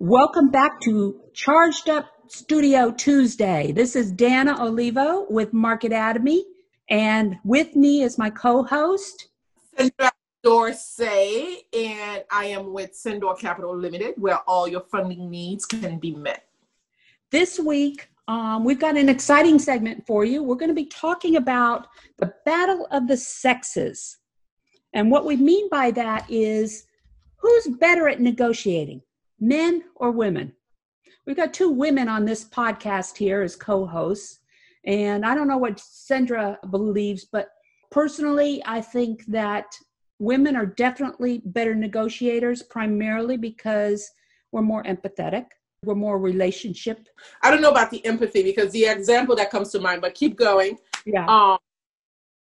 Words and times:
Welcome 0.00 0.50
back 0.50 0.80
to 0.82 1.20
Charged 1.34 1.88
Up 1.88 2.08
Studio 2.28 2.92
Tuesday. 2.92 3.72
This 3.72 3.96
is 3.96 4.12
Dana 4.12 4.56
Olivo 4.64 5.26
with 5.28 5.52
Market 5.52 5.90
Atomy, 5.90 6.42
and 6.88 7.36
with 7.42 7.74
me 7.74 8.02
is 8.02 8.16
my 8.16 8.30
co-host 8.30 9.26
Sandra 9.76 10.12
Dorsey, 10.44 11.66
and 11.76 12.22
I 12.30 12.44
am 12.44 12.72
with 12.72 12.94
Sendor 12.94 13.34
Capital 13.34 13.76
Limited, 13.76 14.14
where 14.18 14.38
all 14.46 14.68
your 14.68 14.82
funding 14.82 15.28
needs 15.30 15.64
can 15.64 15.98
be 15.98 16.14
met. 16.14 16.44
This 17.32 17.58
week, 17.58 18.08
um, 18.28 18.64
we've 18.64 18.78
got 18.78 18.96
an 18.96 19.08
exciting 19.08 19.58
segment 19.58 20.06
for 20.06 20.24
you. 20.24 20.44
We're 20.44 20.54
going 20.54 20.68
to 20.68 20.74
be 20.74 20.86
talking 20.86 21.34
about 21.34 21.88
the 22.18 22.32
battle 22.44 22.86
of 22.92 23.08
the 23.08 23.16
sexes, 23.16 24.16
and 24.92 25.10
what 25.10 25.24
we 25.24 25.34
mean 25.34 25.68
by 25.68 25.90
that 25.90 26.24
is 26.30 26.86
who's 27.38 27.66
better 27.80 28.08
at 28.08 28.20
negotiating 28.20 29.02
men 29.40 29.84
or 29.96 30.10
women. 30.10 30.52
We've 31.26 31.36
got 31.36 31.52
two 31.52 31.70
women 31.70 32.08
on 32.08 32.24
this 32.24 32.44
podcast 32.44 33.16
here 33.16 33.42
as 33.42 33.56
co 33.56 33.86
hosts. 33.86 34.40
And 34.84 35.24
I 35.26 35.34
don't 35.34 35.48
know 35.48 35.58
what 35.58 35.78
Sandra 35.80 36.58
believes, 36.70 37.26
but 37.30 37.48
personally, 37.90 38.62
I 38.64 38.80
think 38.80 39.26
that 39.26 39.66
women 40.18 40.56
are 40.56 40.66
definitely 40.66 41.42
better 41.44 41.74
negotiators, 41.74 42.62
primarily 42.62 43.36
because 43.36 44.10
we're 44.52 44.62
more 44.62 44.82
empathetic, 44.84 45.46
we're 45.84 45.94
more 45.94 46.18
relationship. 46.18 47.08
I 47.42 47.50
don't 47.50 47.60
know 47.60 47.70
about 47.70 47.90
the 47.90 48.04
empathy 48.06 48.42
because 48.42 48.72
the 48.72 48.86
example 48.86 49.36
that 49.36 49.50
comes 49.50 49.70
to 49.72 49.80
mind, 49.80 50.00
but 50.00 50.14
keep 50.14 50.36
going. 50.36 50.78
Yeah. 51.04 51.26
Um, 51.26 51.58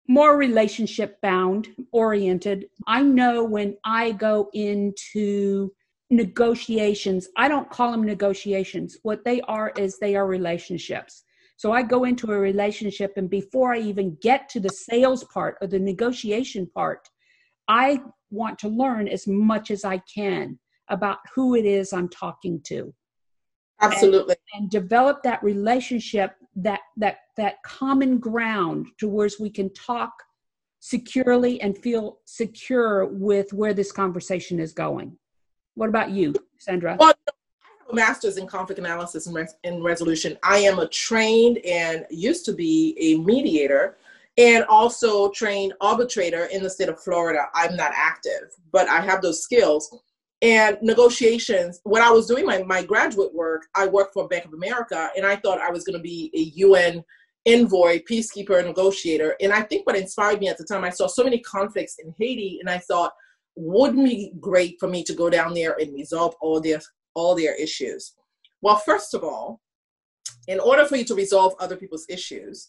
more 0.07 0.37
relationship 0.37 1.19
bound 1.21 1.67
oriented. 1.91 2.69
I 2.87 3.01
know 3.01 3.43
when 3.43 3.75
I 3.83 4.13
go 4.13 4.49
into 4.53 5.71
negotiations. 6.09 7.27
I 7.35 7.47
don't 7.47 7.69
call 7.69 7.91
them 7.91 8.03
negotiations. 8.03 8.97
What 9.03 9.23
they 9.25 9.41
are 9.41 9.73
is 9.77 9.97
they 9.97 10.15
are 10.15 10.27
relationships. 10.27 11.23
So 11.57 11.71
I 11.71 11.81
go 11.81 12.03
into 12.03 12.31
a 12.31 12.37
relationship, 12.37 13.13
and 13.17 13.29
before 13.29 13.73
I 13.73 13.79
even 13.79 14.17
get 14.21 14.47
to 14.49 14.59
the 14.59 14.69
sales 14.69 15.23
part 15.25 15.57
or 15.59 15.67
the 15.67 15.79
negotiation 15.79 16.67
part, 16.67 17.09
I 17.67 18.01
want 18.29 18.59
to 18.59 18.69
learn 18.69 19.07
as 19.07 19.27
much 19.27 19.71
as 19.71 19.83
I 19.83 19.97
can 20.13 20.59
about 20.89 21.17
who 21.33 21.55
it 21.55 21.65
is 21.65 21.93
I'm 21.93 22.09
talking 22.09 22.61
to. 22.67 22.93
Absolutely. 23.81 24.35
And, 24.53 24.63
and 24.63 24.69
develop 24.71 25.23
that 25.23 25.43
relationship, 25.43 26.35
that 26.55 26.81
that 26.97 27.17
that 27.37 27.61
common 27.63 28.17
ground 28.19 28.87
towards 28.99 29.39
we 29.39 29.49
can 29.49 29.73
talk 29.73 30.11
securely 30.79 31.59
and 31.61 31.77
feel 31.77 32.19
secure 32.25 33.05
with 33.05 33.51
where 33.51 33.73
this 33.73 33.91
conversation 33.91 34.59
is 34.59 34.73
going. 34.73 35.17
What 35.77 35.89
about 35.89 36.09
you, 36.09 36.33
Sandra? 36.57 36.97
Well, 36.99 37.13
I 37.27 37.31
have 37.67 37.89
a 37.91 37.95
master's 37.95 38.37
in 38.37 38.47
conflict 38.47 38.79
analysis 38.79 39.27
and, 39.27 39.35
res- 39.35 39.53
and 39.63 39.83
resolution. 39.83 40.35
I 40.41 40.57
am 40.57 40.79
a 40.79 40.87
trained 40.87 41.59
and 41.59 42.03
used 42.09 42.45
to 42.45 42.53
be 42.53 42.97
a 42.99 43.23
mediator 43.23 43.95
and 44.39 44.63
also 44.65 45.29
trained 45.29 45.73
arbitrator 45.79 46.45
in 46.45 46.63
the 46.63 46.69
state 46.69 46.89
of 46.89 46.99
Florida. 46.99 47.45
I'm 47.53 47.75
not 47.75 47.91
active, 47.95 48.55
but 48.71 48.89
I 48.89 49.01
have 49.01 49.21
those 49.21 49.43
skills. 49.43 49.95
And 50.41 50.79
negotiations, 50.81 51.79
when 51.83 52.01
I 52.01 52.09
was 52.09 52.25
doing 52.25 52.47
my, 52.47 52.63
my 52.63 52.83
graduate 52.83 53.35
work, 53.35 53.67
I 53.75 53.85
worked 53.85 54.15
for 54.15 54.27
Bank 54.27 54.45
of 54.45 54.53
America 54.53 55.11
and 55.15 55.27
I 55.27 55.35
thought 55.35 55.61
I 55.61 55.69
was 55.69 55.83
going 55.83 55.97
to 55.97 56.01
be 56.01 56.31
a 56.33 56.41
UN 56.57 57.03
envoy, 57.45 58.01
peacekeeper, 58.09 58.65
negotiator. 58.65 59.35
And 59.41 59.53
I 59.53 59.61
think 59.61 59.85
what 59.85 59.95
inspired 59.95 60.39
me 60.39 60.47
at 60.47 60.57
the 60.57 60.65
time, 60.65 60.83
I 60.83 60.89
saw 60.89 61.05
so 61.05 61.23
many 61.23 61.37
conflicts 61.37 61.99
in 62.03 62.15
Haiti 62.17 62.57
and 62.61 62.67
I 62.67 62.79
thought, 62.79 63.13
wouldn't 63.57 64.05
be 64.05 64.33
great 64.39 64.77
for 64.79 64.87
me 64.87 65.03
to 65.03 65.13
go 65.13 65.29
down 65.29 65.53
there 65.53 65.75
and 65.79 65.93
resolve 65.93 66.35
all 66.41 66.61
their 66.61 66.79
all 67.13 67.35
their 67.35 67.55
issues. 67.55 68.13
Well 68.61 68.77
first 68.77 69.13
of 69.13 69.23
all 69.23 69.61
in 70.47 70.59
order 70.59 70.85
for 70.85 70.95
you 70.95 71.05
to 71.05 71.15
resolve 71.15 71.55
other 71.59 71.75
people's 71.75 72.05
issues 72.09 72.67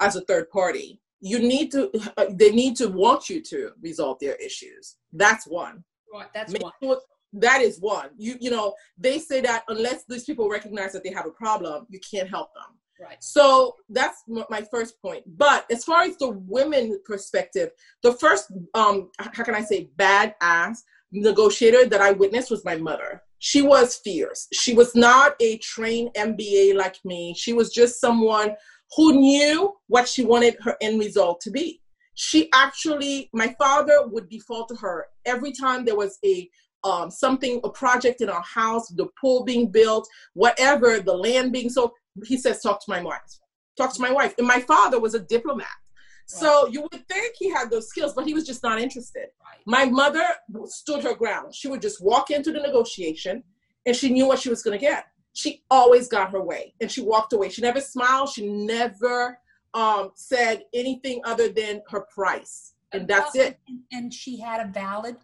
as 0.00 0.16
a 0.16 0.20
third 0.22 0.50
party 0.50 1.00
you 1.20 1.38
need 1.38 1.72
to 1.72 1.90
uh, 2.18 2.26
they 2.30 2.50
need 2.50 2.76
to 2.76 2.88
want 2.88 3.30
you 3.30 3.40
to 3.40 3.70
resolve 3.80 4.18
their 4.20 4.34
issues. 4.36 4.96
That's 5.12 5.46
one. 5.46 5.82
Right 6.12 6.26
that's 6.34 6.52
Make 6.52 6.62
one. 6.62 6.72
sure, 6.82 7.00
that 7.32 7.62
is 7.62 7.78
one. 7.80 8.10
You 8.16 8.36
you 8.40 8.50
know 8.50 8.74
they 8.98 9.18
say 9.18 9.40
that 9.40 9.64
unless 9.68 10.04
these 10.06 10.24
people 10.24 10.50
recognize 10.50 10.92
that 10.92 11.02
they 11.02 11.12
have 11.12 11.26
a 11.26 11.30
problem 11.30 11.86
you 11.88 11.98
can't 12.00 12.28
help 12.28 12.52
them 12.54 12.78
Right. 13.04 13.22
So 13.22 13.76
that's 13.88 14.22
my 14.26 14.62
first 14.70 15.00
point. 15.02 15.24
But 15.36 15.70
as 15.70 15.84
far 15.84 16.02
as 16.02 16.16
the 16.16 16.30
women 16.30 16.98
perspective, 17.04 17.70
the 18.02 18.12
first, 18.14 18.52
um, 18.74 19.10
how 19.18 19.44
can 19.44 19.54
I 19.54 19.62
say, 19.62 19.90
badass 19.96 20.78
negotiator 21.12 21.86
that 21.86 22.00
I 22.00 22.12
witnessed 22.12 22.50
was 22.50 22.64
my 22.64 22.76
mother. 22.76 23.22
She 23.38 23.62
was 23.62 23.96
fierce. 23.96 24.48
She 24.52 24.74
was 24.74 24.94
not 24.94 25.34
a 25.40 25.58
trained 25.58 26.14
MBA 26.14 26.74
like 26.74 26.96
me. 27.04 27.34
She 27.36 27.52
was 27.52 27.72
just 27.72 28.00
someone 28.00 28.54
who 28.96 29.12
knew 29.20 29.74
what 29.88 30.08
she 30.08 30.24
wanted 30.24 30.56
her 30.62 30.76
end 30.80 30.98
result 30.98 31.40
to 31.42 31.50
be. 31.50 31.80
She 32.14 32.48
actually, 32.54 33.28
my 33.32 33.54
father 33.58 34.06
would 34.06 34.28
default 34.28 34.68
to 34.68 34.76
her 34.76 35.06
every 35.26 35.52
time 35.52 35.84
there 35.84 35.96
was 35.96 36.18
a 36.24 36.48
um, 36.84 37.10
something, 37.10 37.60
a 37.64 37.70
project 37.70 38.20
in 38.20 38.28
our 38.28 38.42
house, 38.42 38.88
the 38.88 39.06
pool 39.18 39.42
being 39.42 39.70
built, 39.70 40.06
whatever, 40.34 41.00
the 41.00 41.14
land 41.14 41.50
being 41.50 41.70
sold 41.70 41.92
he 42.24 42.36
says, 42.36 42.60
talk 42.60 42.84
to 42.84 42.90
my 42.90 43.02
wife. 43.02 43.40
Talk 43.76 43.92
to 43.94 44.00
my 44.00 44.12
wife. 44.12 44.34
And 44.38 44.46
my 44.46 44.60
father 44.60 45.00
was 45.00 45.14
a 45.14 45.20
diplomat. 45.20 45.66
Right. 45.66 46.40
So 46.40 46.68
you 46.68 46.82
would 46.82 47.08
think 47.08 47.34
he 47.36 47.50
had 47.50 47.70
those 47.70 47.88
skills, 47.88 48.14
but 48.14 48.26
he 48.26 48.34
was 48.34 48.46
just 48.46 48.62
not 48.62 48.80
interested. 48.80 49.26
Right. 49.44 49.60
My 49.66 49.84
mother 49.84 50.24
stood 50.66 51.02
her 51.04 51.14
ground. 51.14 51.54
She 51.54 51.68
would 51.68 51.82
just 51.82 52.02
walk 52.02 52.30
into 52.30 52.52
the 52.52 52.60
negotiation 52.60 53.42
and 53.84 53.94
she 53.94 54.10
knew 54.10 54.26
what 54.26 54.38
she 54.38 54.48
was 54.48 54.62
going 54.62 54.78
to 54.78 54.80
get. 54.80 55.06
She 55.32 55.64
always 55.70 56.08
got 56.08 56.30
her 56.30 56.40
way 56.40 56.74
and 56.80 56.90
she 56.90 57.02
walked 57.02 57.32
away. 57.32 57.48
She 57.48 57.60
never 57.60 57.80
smiled. 57.80 58.28
She 58.28 58.48
never 58.48 59.38
um, 59.74 60.12
said 60.14 60.62
anything 60.72 61.20
other 61.24 61.48
than 61.48 61.82
her 61.90 62.06
price. 62.14 62.74
And 62.92 63.08
that's 63.08 63.34
it. 63.34 63.58
And 63.90 64.14
she 64.14 64.38
had 64.38 64.64
a 64.64 64.70
valid, 64.70 65.16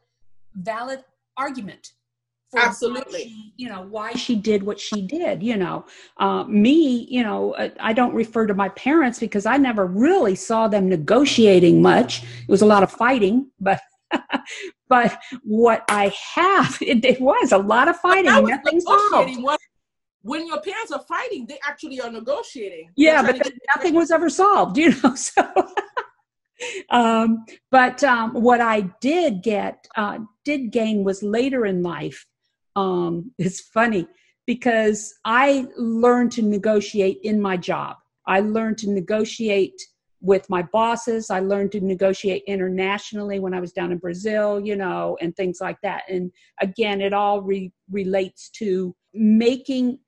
valid 0.54 1.04
argument 1.36 1.92
absolutely. 2.56 3.24
she, 3.24 3.52
you 3.56 3.68
know 3.68 3.82
why 3.82 4.12
she 4.12 4.34
did 4.34 4.62
what 4.62 4.78
she 4.78 5.02
did 5.02 5.42
you 5.42 5.56
know. 5.56 5.84
Uh, 6.16 6.44
me 6.44 7.06
you 7.10 7.22
know 7.22 7.52
uh, 7.54 7.68
i 7.80 7.92
don't 7.92 8.14
refer 8.14 8.46
to 8.46 8.54
my 8.54 8.68
parents 8.70 9.18
because 9.18 9.46
i 9.46 9.56
never 9.56 9.86
really 9.86 10.34
saw 10.34 10.68
them 10.68 10.88
negotiating 10.88 11.80
much. 11.82 12.22
It 12.22 12.48
was 12.48 12.62
a 12.62 12.66
lot 12.66 12.82
of 12.82 12.90
fighting 12.90 13.50
but 13.60 13.80
but 14.88 15.18
what 15.42 15.84
i 15.88 16.12
have 16.34 16.78
it, 16.82 17.04
it 17.04 17.20
was 17.20 17.52
a 17.52 17.58
lot 17.58 17.88
of 17.88 17.96
fighting 17.96 18.46
nothing 18.46 18.80
solved. 18.80 19.30
when 20.22 20.46
your 20.46 20.60
parents 20.60 20.92
are 20.92 21.04
fighting 21.08 21.46
they 21.46 21.58
actually 21.66 22.00
are 22.00 22.10
negotiating. 22.10 22.90
Yeah 22.96 23.22
but 23.22 23.52
nothing 23.76 23.94
was 23.94 24.10
ever 24.10 24.28
solved 24.28 24.76
you 24.82 24.94
know 25.02 25.14
so. 25.14 25.44
Um, 26.90 27.46
but 27.70 28.04
um, 28.04 28.32
what 28.34 28.60
I 28.60 28.82
did 29.00 29.42
get, 29.42 29.88
uh, 29.96 30.18
did 30.44 30.72
gain 30.72 31.04
was 31.04 31.22
later 31.22 31.64
in 31.64 31.82
life 31.82 32.26
um, 32.80 33.30
it's 33.38 33.60
funny 33.60 34.06
because 34.46 35.14
I 35.24 35.66
learned 35.76 36.32
to 36.32 36.42
negotiate 36.42 37.18
in 37.22 37.40
my 37.40 37.56
job. 37.56 37.96
I 38.26 38.40
learned 38.40 38.78
to 38.78 38.90
negotiate 38.90 39.80
with 40.22 40.48
my 40.50 40.62
bosses. 40.62 41.30
I 41.30 41.40
learned 41.40 41.72
to 41.72 41.80
negotiate 41.80 42.42
internationally 42.46 43.38
when 43.38 43.54
I 43.54 43.60
was 43.60 43.72
down 43.72 43.92
in 43.92 43.98
Brazil, 43.98 44.60
you 44.60 44.76
know, 44.76 45.16
and 45.20 45.34
things 45.34 45.58
like 45.60 45.78
that. 45.82 46.02
And 46.08 46.30
again, 46.60 47.00
it 47.00 47.12
all 47.12 47.42
re- 47.42 47.72
relates 47.90 48.50
to 48.60 48.94
making 49.14 49.98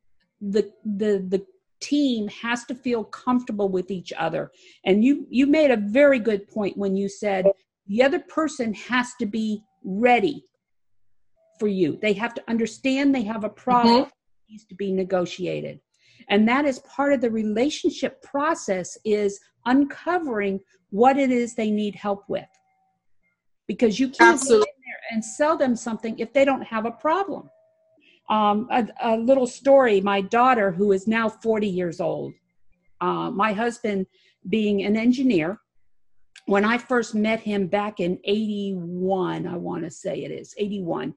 the 0.40 0.70
the 0.84 1.24
the 1.28 1.44
team 1.80 2.28
has 2.28 2.64
to 2.64 2.74
feel 2.74 3.04
comfortable 3.04 3.68
with 3.68 3.90
each 3.90 4.12
other. 4.18 4.50
And 4.84 5.04
you 5.04 5.26
you 5.30 5.46
made 5.46 5.70
a 5.70 5.76
very 5.76 6.18
good 6.18 6.48
point 6.48 6.76
when 6.76 6.94
you 6.96 7.08
said 7.08 7.46
the 7.86 8.02
other 8.02 8.20
person 8.20 8.74
has 8.74 9.14
to 9.20 9.26
be 9.26 9.62
ready 9.84 10.44
for 11.58 11.68
you. 11.68 11.98
They 12.00 12.12
have 12.14 12.34
to 12.34 12.42
understand 12.48 13.14
they 13.14 13.22
have 13.22 13.44
a 13.44 13.48
problem 13.48 14.04
mm-hmm. 14.04 14.10
needs 14.50 14.64
to 14.66 14.74
be 14.74 14.92
negotiated. 14.92 15.80
And 16.28 16.48
that 16.48 16.64
is 16.64 16.78
part 16.80 17.12
of 17.12 17.20
the 17.20 17.30
relationship 17.30 18.22
process 18.22 18.96
is 19.04 19.40
uncovering 19.66 20.60
what 20.90 21.16
it 21.16 21.30
is 21.30 21.54
they 21.54 21.70
need 21.70 21.94
help 21.94 22.24
with. 22.28 22.46
Because 23.66 23.98
you 23.98 24.08
can't 24.08 24.34
Absolutely. 24.34 24.68
in 24.68 24.82
there 24.86 25.00
and 25.10 25.24
sell 25.24 25.56
them 25.56 25.76
something 25.76 26.18
if 26.18 26.32
they 26.32 26.44
don't 26.44 26.62
have 26.62 26.84
a 26.84 26.90
problem. 26.90 27.48
Um, 28.28 28.68
a, 28.70 28.86
a, 29.02 29.16
little 29.16 29.46
story 29.46 30.00
my 30.00 30.20
daughter, 30.20 30.70
who 30.70 30.92
is 30.92 31.06
now 31.06 31.28
40 31.28 31.68
years 31.68 32.00
old, 32.00 32.32
uh, 33.00 33.30
my 33.30 33.52
husband 33.52 34.06
being 34.48 34.84
an 34.84 34.96
engineer, 34.96 35.58
when 36.46 36.64
I 36.64 36.78
first 36.78 37.14
met 37.14 37.40
him 37.40 37.66
back 37.66 38.00
in 38.00 38.18
81, 38.24 39.46
I 39.46 39.56
want 39.56 39.84
to 39.84 39.90
say 39.90 40.24
it 40.24 40.30
is 40.30 40.54
81, 40.58 41.14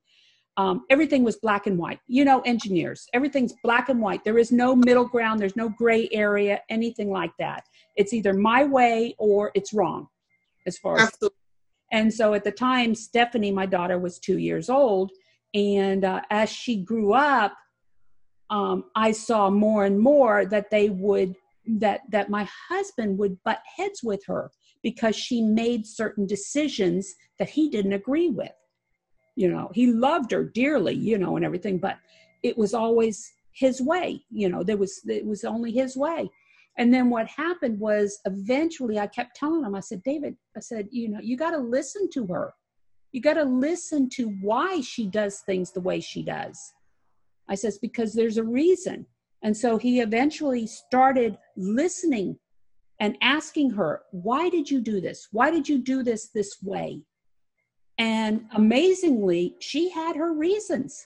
um, 0.57 0.85
everything 0.89 1.23
was 1.23 1.35
black 1.37 1.67
and 1.67 1.77
white. 1.77 1.99
You 2.07 2.25
know, 2.25 2.41
engineers, 2.41 3.07
everything's 3.13 3.53
black 3.63 3.89
and 3.89 4.01
white. 4.01 4.23
There 4.23 4.37
is 4.37 4.51
no 4.51 4.75
middle 4.75 5.05
ground, 5.05 5.39
there's 5.39 5.55
no 5.55 5.69
gray 5.69 6.09
area, 6.11 6.61
anything 6.69 7.09
like 7.11 7.31
that. 7.39 7.65
It's 7.95 8.13
either 8.13 8.33
my 8.33 8.63
way 8.63 9.15
or 9.17 9.51
it's 9.55 9.73
wrong 9.73 10.07
as 10.65 10.77
far 10.77 10.97
as. 10.97 11.07
Absolutely. 11.07 11.37
And 11.91 12.13
so 12.13 12.33
at 12.33 12.43
the 12.43 12.51
time, 12.51 12.95
Stephanie, 12.95 13.51
my 13.51 13.65
daughter, 13.65 13.99
was 13.99 14.19
two 14.19 14.37
years 14.37 14.69
old. 14.69 15.11
And 15.53 16.03
uh, 16.03 16.21
as 16.29 16.49
she 16.49 16.77
grew 16.77 17.13
up, 17.13 17.53
um, 18.49 18.85
I 18.95 19.11
saw 19.11 19.49
more 19.49 19.85
and 19.85 19.99
more 19.99 20.45
that 20.45 20.69
they 20.69 20.89
would 20.89 21.35
that 21.67 22.01
that 22.11 22.29
my 22.29 22.47
husband 22.69 23.17
would 23.17 23.41
butt 23.43 23.59
heads 23.77 24.01
with 24.03 24.23
her 24.27 24.51
because 24.83 25.15
she 25.15 25.41
made 25.41 25.87
certain 25.87 26.27
decisions 26.27 27.15
that 27.39 27.49
he 27.49 27.69
didn't 27.69 27.93
agree 27.93 28.29
with 28.29 28.51
you 29.35 29.49
know 29.49 29.69
he 29.73 29.87
loved 29.87 30.31
her 30.31 30.43
dearly 30.43 30.93
you 30.93 31.17
know 31.17 31.35
and 31.35 31.45
everything 31.45 31.77
but 31.77 31.97
it 32.43 32.57
was 32.57 32.73
always 32.73 33.33
his 33.51 33.81
way 33.81 34.23
you 34.31 34.49
know 34.49 34.63
there 34.63 34.77
was 34.77 35.01
it 35.07 35.25
was 35.25 35.43
only 35.43 35.71
his 35.71 35.95
way. 35.95 36.29
And 36.77 36.93
then 36.93 37.09
what 37.09 37.27
happened 37.27 37.79
was 37.79 38.19
eventually 38.25 38.99
i 38.99 39.07
kept 39.07 39.35
telling 39.35 39.63
him 39.63 39.75
i 39.75 39.79
said 39.79 40.03
david 40.03 40.35
i 40.57 40.59
said 40.59 40.87
you 40.91 41.07
know 41.09 41.19
you 41.21 41.37
got 41.37 41.51
to 41.51 41.57
listen 41.57 42.09
to 42.11 42.27
her. 42.27 42.53
You 43.15 43.21
got 43.21 43.35
to 43.35 43.45
listen 43.45 44.09
to 44.15 44.25
why 44.41 44.81
she 44.81 45.07
does 45.07 45.39
things 45.39 45.71
the 45.71 45.79
way 45.79 46.01
she 46.01 46.21
does. 46.21 46.59
I 47.47 47.55
says 47.55 47.77
because 47.77 48.13
there's 48.13 48.37
a 48.37 48.43
reason. 48.43 49.05
And 49.41 49.55
so 49.55 49.77
he 49.77 50.01
eventually 50.01 50.67
started 50.67 51.37
listening 51.55 52.37
and 52.99 53.15
asking 53.21 53.69
her 53.71 54.01
why 54.11 54.49
did 54.49 54.69
you 54.69 54.81
do 54.81 54.99
this? 54.99 55.29
Why 55.31 55.49
did 55.49 55.69
you 55.69 55.77
do 55.77 56.03
this 56.03 56.27
this 56.27 56.57
way 56.61 57.03
and 57.97 58.45
amazingly, 58.53 59.55
she 59.59 59.89
had 59.89 60.15
her 60.15 60.33
reasons. 60.33 61.05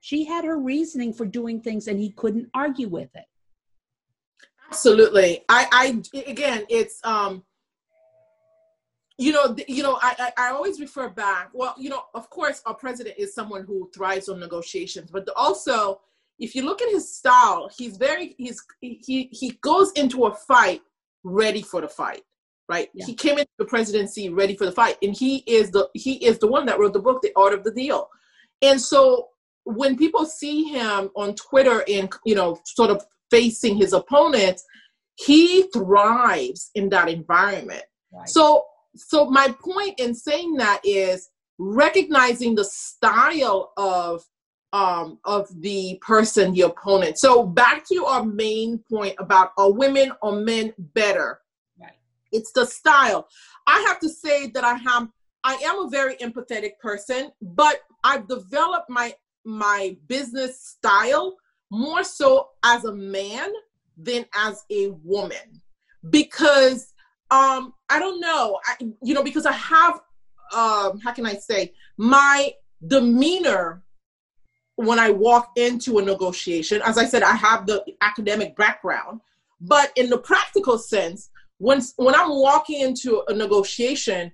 She 0.00 0.24
had 0.24 0.44
her 0.44 0.58
reasoning 0.58 1.14
for 1.14 1.24
doing 1.24 1.60
things, 1.60 1.88
and 1.88 1.98
he 1.98 2.10
couldn't 2.10 2.50
argue 2.52 2.88
with 2.88 3.14
it. 3.14 3.24
Absolutely. 4.68 5.44
I, 5.48 6.02
I 6.14 6.20
again, 6.26 6.66
it's 6.68 7.00
um, 7.04 7.42
you 9.16 9.32
know, 9.32 9.56
you 9.68 9.82
know, 9.82 9.98
I, 10.02 10.32
I, 10.36 10.48
I 10.48 10.50
always 10.50 10.80
refer 10.80 11.08
back. 11.08 11.50
Well, 11.54 11.74
you 11.78 11.88
know, 11.88 12.02
of 12.14 12.28
course, 12.28 12.60
our 12.66 12.74
president 12.74 13.16
is 13.16 13.34
someone 13.34 13.64
who 13.64 13.90
thrives 13.94 14.28
on 14.28 14.40
negotiations, 14.40 15.10
but 15.10 15.28
also, 15.36 16.00
if 16.38 16.54
you 16.54 16.64
look 16.64 16.82
at 16.82 16.90
his 16.90 17.16
style, 17.16 17.70
he's 17.76 17.96
very 17.96 18.34
he's 18.36 18.62
he 18.80 19.28
he 19.30 19.58
goes 19.62 19.92
into 19.92 20.24
a 20.26 20.34
fight 20.34 20.82
ready 21.22 21.62
for 21.62 21.80
the 21.80 21.88
fight 21.88 22.24
right? 22.68 22.88
Yeah. 22.94 23.06
He 23.06 23.14
came 23.14 23.38
into 23.38 23.50
the 23.58 23.64
presidency 23.64 24.28
ready 24.28 24.56
for 24.56 24.64
the 24.64 24.72
fight, 24.72 24.96
and 25.02 25.16
he 25.16 25.38
is 25.46 25.70
the 25.70 25.88
he 25.94 26.14
is 26.24 26.38
the 26.38 26.46
one 26.46 26.66
that 26.66 26.78
wrote 26.78 26.92
the 26.92 27.00
book, 27.00 27.22
The 27.22 27.32
Art 27.36 27.52
of 27.52 27.64
the 27.64 27.72
Deal. 27.72 28.08
And 28.62 28.80
so 28.80 29.28
when 29.64 29.96
people 29.96 30.26
see 30.26 30.64
him 30.64 31.10
on 31.16 31.34
Twitter 31.34 31.84
and 31.88 32.12
you 32.24 32.34
know 32.34 32.60
sort 32.64 32.90
of 32.90 33.04
facing 33.30 33.76
his 33.76 33.92
opponents, 33.92 34.64
he 35.16 35.64
thrives 35.72 36.70
in 36.74 36.88
that 36.90 37.08
environment. 37.08 37.84
Right. 38.12 38.28
So 38.28 38.64
so 38.96 39.26
my 39.26 39.54
point 39.62 39.98
in 39.98 40.14
saying 40.14 40.54
that 40.56 40.80
is 40.84 41.30
recognizing 41.58 42.54
the 42.54 42.64
style 42.64 43.72
of 43.76 44.24
um, 44.72 45.20
of 45.24 45.48
the 45.62 46.00
person, 46.02 46.52
the 46.52 46.62
opponent. 46.62 47.16
So 47.16 47.46
back 47.46 47.86
to 47.92 48.06
our 48.06 48.24
main 48.24 48.78
point 48.90 49.14
about 49.18 49.52
are 49.56 49.72
women 49.72 50.12
or 50.20 50.36
men 50.40 50.74
better? 50.78 51.38
It's 52.34 52.52
the 52.52 52.66
style. 52.66 53.28
I 53.66 53.82
have 53.88 54.00
to 54.00 54.08
say 54.08 54.48
that 54.48 54.64
I 54.64 54.74
have 54.74 55.08
I 55.44 55.54
am 55.56 55.86
a 55.86 55.90
very 55.90 56.16
empathetic 56.16 56.78
person, 56.80 57.30
but 57.40 57.80
I've 58.02 58.26
developed 58.28 58.90
my 58.90 59.14
my 59.44 59.96
business 60.08 60.60
style 60.60 61.36
more 61.70 62.04
so 62.04 62.48
as 62.64 62.84
a 62.84 62.94
man 62.94 63.52
than 63.96 64.26
as 64.34 64.64
a 64.70 64.88
woman 65.02 65.62
because 66.10 66.92
um 67.30 67.72
I 67.88 67.98
don't 67.98 68.20
know, 68.20 68.58
I, 68.66 68.74
you 69.02 69.14
know, 69.14 69.22
because 69.22 69.46
I 69.46 69.52
have 69.52 70.00
um 70.52 71.00
how 71.00 71.12
can 71.12 71.26
I 71.26 71.34
say 71.34 71.72
my 71.96 72.52
demeanor 72.86 73.84
when 74.76 74.98
I 74.98 75.10
walk 75.10 75.52
into 75.56 75.98
a 75.98 76.02
negotiation. 76.02 76.82
As 76.84 76.98
I 76.98 77.04
said, 77.04 77.22
I 77.22 77.34
have 77.34 77.66
the 77.66 77.84
academic 78.00 78.56
background, 78.56 79.20
but 79.60 79.92
in 79.96 80.10
the 80.10 80.18
practical 80.18 80.78
sense, 80.78 81.30
when 81.58 81.80
when 81.96 82.14
I'm 82.14 82.30
walking 82.30 82.80
into 82.80 83.22
a 83.28 83.34
negotiation, 83.34 84.32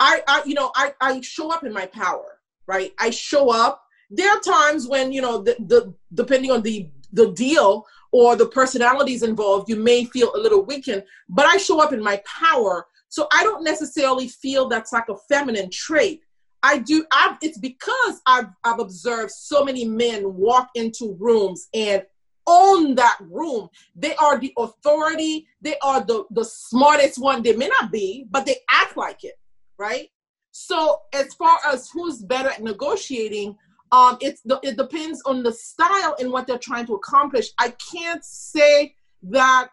I, 0.00 0.22
I 0.26 0.42
you 0.44 0.54
know 0.54 0.70
I, 0.74 0.92
I 1.00 1.20
show 1.20 1.50
up 1.50 1.64
in 1.64 1.72
my 1.72 1.86
power, 1.86 2.38
right? 2.66 2.92
I 2.98 3.10
show 3.10 3.50
up. 3.50 3.82
There 4.10 4.30
are 4.30 4.40
times 4.40 4.88
when 4.88 5.12
you 5.12 5.22
know 5.22 5.42
the, 5.42 5.56
the 5.60 5.94
depending 6.14 6.50
on 6.50 6.62
the 6.62 6.88
the 7.12 7.32
deal 7.32 7.86
or 8.10 8.36
the 8.36 8.46
personalities 8.46 9.22
involved, 9.22 9.68
you 9.68 9.76
may 9.76 10.04
feel 10.04 10.34
a 10.34 10.38
little 10.38 10.64
weakened, 10.64 11.04
but 11.28 11.46
I 11.46 11.58
show 11.58 11.80
up 11.82 11.92
in 11.92 12.02
my 12.02 12.20
power. 12.24 12.86
So 13.10 13.26
I 13.32 13.42
don't 13.42 13.64
necessarily 13.64 14.28
feel 14.28 14.68
that's 14.68 14.92
like 14.92 15.08
a 15.08 15.16
feminine 15.28 15.70
trait. 15.70 16.22
I 16.62 16.78
do. 16.78 17.04
I've, 17.12 17.36
it's 17.40 17.58
because 17.58 18.20
I've, 18.26 18.48
I've 18.64 18.80
observed 18.80 19.30
so 19.30 19.64
many 19.64 19.84
men 19.84 20.34
walk 20.34 20.68
into 20.74 21.16
rooms 21.18 21.68
and 21.72 22.02
own 22.48 22.94
that 22.94 23.18
room. 23.20 23.68
They 23.94 24.14
are 24.16 24.38
the 24.38 24.52
authority. 24.56 25.46
They 25.60 25.76
are 25.82 26.04
the, 26.04 26.24
the 26.30 26.44
smartest 26.44 27.18
one. 27.18 27.42
They 27.42 27.54
may 27.54 27.68
not 27.68 27.92
be, 27.92 28.26
but 28.30 28.46
they 28.46 28.56
act 28.72 28.96
like 28.96 29.22
it, 29.22 29.38
right? 29.78 30.08
So 30.50 31.00
as 31.14 31.34
far 31.34 31.58
as 31.68 31.90
who's 31.92 32.22
better 32.22 32.48
at 32.48 32.62
negotiating, 32.62 33.56
um, 33.92 34.18
it's 34.20 34.40
the, 34.42 34.58
it 34.62 34.76
depends 34.76 35.22
on 35.24 35.42
the 35.42 35.52
style 35.52 36.16
and 36.18 36.32
what 36.32 36.46
they're 36.46 36.58
trying 36.58 36.86
to 36.86 36.94
accomplish. 36.94 37.50
I 37.58 37.74
can't 37.92 38.24
say 38.24 38.94
that, 39.24 39.68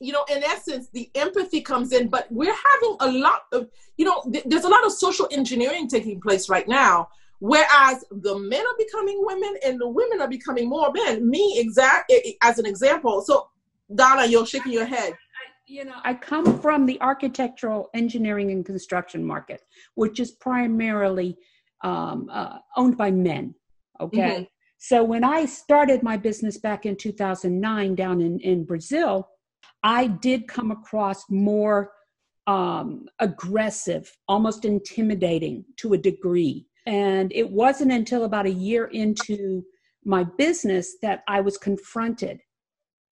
you 0.00 0.12
know, 0.12 0.24
in 0.30 0.42
essence, 0.44 0.88
the 0.92 1.10
empathy 1.14 1.60
comes 1.60 1.92
in, 1.92 2.08
but 2.08 2.26
we're 2.30 2.54
having 2.70 2.96
a 3.00 3.12
lot 3.12 3.42
of, 3.52 3.68
you 3.96 4.04
know, 4.04 4.22
th- 4.32 4.44
there's 4.46 4.64
a 4.64 4.68
lot 4.68 4.84
of 4.86 4.92
social 4.92 5.28
engineering 5.30 5.88
taking 5.88 6.20
place 6.20 6.48
right 6.48 6.68
now 6.68 7.08
Whereas 7.40 8.04
the 8.10 8.38
men 8.38 8.60
are 8.60 8.76
becoming 8.76 9.18
women 9.20 9.56
and 9.64 9.80
the 9.80 9.88
women 9.88 10.20
are 10.20 10.28
becoming 10.28 10.68
more 10.68 10.92
men. 10.92 11.28
Me, 11.28 11.56
exact 11.58 12.12
as 12.42 12.58
an 12.58 12.66
example. 12.66 13.22
So, 13.22 13.48
Donna, 13.94 14.26
you're 14.26 14.46
shaking 14.46 14.72
your 14.72 14.86
head. 14.86 15.14
You 15.66 15.84
know, 15.84 15.96
I 16.02 16.14
come 16.14 16.60
from 16.60 16.86
the 16.86 17.00
architectural 17.00 17.90
engineering 17.94 18.50
and 18.50 18.64
construction 18.64 19.24
market, 19.24 19.62
which 19.94 20.18
is 20.18 20.32
primarily 20.32 21.36
um, 21.84 22.28
uh, 22.32 22.58
owned 22.76 22.96
by 22.96 23.10
men. 23.10 23.54
Okay. 24.00 24.18
Mm-hmm. 24.18 24.42
So 24.78 25.04
when 25.04 25.24
I 25.24 25.44
started 25.44 26.02
my 26.02 26.16
business 26.16 26.56
back 26.56 26.86
in 26.86 26.96
2009 26.96 27.94
down 27.94 28.20
in, 28.20 28.38
in 28.40 28.64
Brazil, 28.64 29.28
I 29.82 30.06
did 30.06 30.48
come 30.48 30.70
across 30.70 31.28
more 31.28 31.92
um, 32.46 33.06
aggressive, 33.18 34.10
almost 34.28 34.64
intimidating 34.64 35.64
to 35.76 35.92
a 35.92 35.98
degree 35.98 36.66
and 36.88 37.30
it 37.34 37.50
wasn't 37.50 37.92
until 37.92 38.24
about 38.24 38.46
a 38.46 38.50
year 38.50 38.86
into 38.86 39.62
my 40.04 40.24
business 40.38 40.96
that 41.02 41.22
I 41.28 41.40
was 41.42 41.58
confronted 41.58 42.40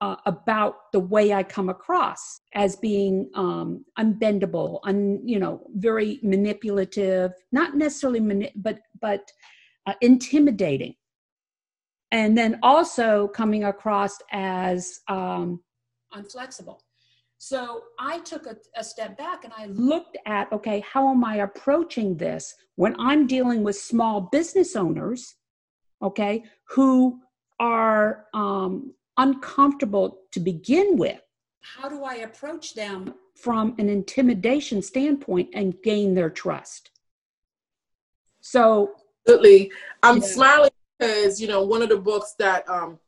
uh, 0.00 0.16
about 0.24 0.90
the 0.92 1.00
way 1.00 1.34
I 1.34 1.42
come 1.42 1.68
across 1.68 2.40
as 2.54 2.76
being 2.76 3.30
um, 3.34 3.84
unbendable, 3.98 4.80
un, 4.84 5.20
you 5.22 5.38
know, 5.38 5.66
very 5.74 6.20
manipulative, 6.22 7.32
not 7.52 7.76
necessarily, 7.76 8.20
mani- 8.20 8.52
but 8.56 8.78
but 9.00 9.30
uh, 9.86 9.92
intimidating, 10.00 10.94
and 12.12 12.36
then 12.36 12.58
also 12.62 13.28
coming 13.28 13.64
across 13.64 14.16
as 14.32 15.00
um, 15.08 15.60
unflexible. 16.14 16.80
So 17.38 17.82
I 17.98 18.20
took 18.20 18.46
a, 18.46 18.56
a, 18.76 18.82
step 18.82 19.18
back 19.18 19.44
and 19.44 19.52
I 19.56 19.66
looked 19.66 20.16
at 20.24 20.50
okay, 20.52 20.80
how 20.80 21.10
am 21.10 21.22
I 21.22 21.36
approaching 21.36 22.16
this 22.16 22.54
when 22.76 22.98
I'm 22.98 23.26
dealing 23.26 23.62
with 23.62 23.76
small 23.76 24.22
business 24.22 24.74
owners, 24.74 25.34
okay, 26.02 26.44
who 26.70 27.20
are 27.60 28.24
um, 28.32 28.94
uncomfortable 29.18 30.22
to 30.32 30.40
begin 30.40 30.96
with? 30.96 31.20
How 31.60 31.88
do 31.88 32.04
I 32.04 32.16
approach 32.16 32.74
them 32.74 33.14
from 33.36 33.74
an 33.78 33.88
intimidation 33.88 34.82
standpoint 34.82 35.50
and 35.52 35.80
gain 35.82 36.14
their 36.14 36.30
trust. 36.30 36.90
So, 38.40 38.94
absolutely. 39.28 39.70
I'm 40.02 40.18
yeah. 40.18 40.26
smiling 40.26 40.70
because, 40.98 41.40
you 41.40 41.48
know, 41.48 41.62
one 41.62 41.82
of 41.82 41.88
the 41.88 41.98
books 41.98 42.34
that 42.38 42.68
um, 42.68 42.98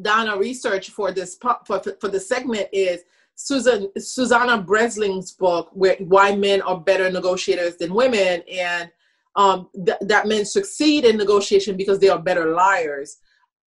Donna 0.00 0.36
researched 0.36 0.90
for 0.90 1.12
this 1.12 1.36
for, 1.36 1.82
for 2.00 2.08
the 2.08 2.20
segment 2.20 2.68
is 2.72 3.02
Susan 3.34 3.88
Susanna 3.98 4.58
Bresling's 4.58 5.32
book, 5.32 5.70
where 5.72 5.96
why 6.00 6.34
men 6.36 6.62
are 6.62 6.78
better 6.80 7.10
negotiators 7.10 7.76
than 7.76 7.94
women, 7.94 8.42
and 8.50 8.90
um, 9.36 9.68
th- 9.86 9.98
that 10.02 10.26
men 10.26 10.44
succeed 10.44 11.04
in 11.04 11.16
negotiation 11.16 11.76
because 11.76 11.98
they 11.98 12.08
are 12.08 12.20
better 12.20 12.52
liars. 12.52 13.18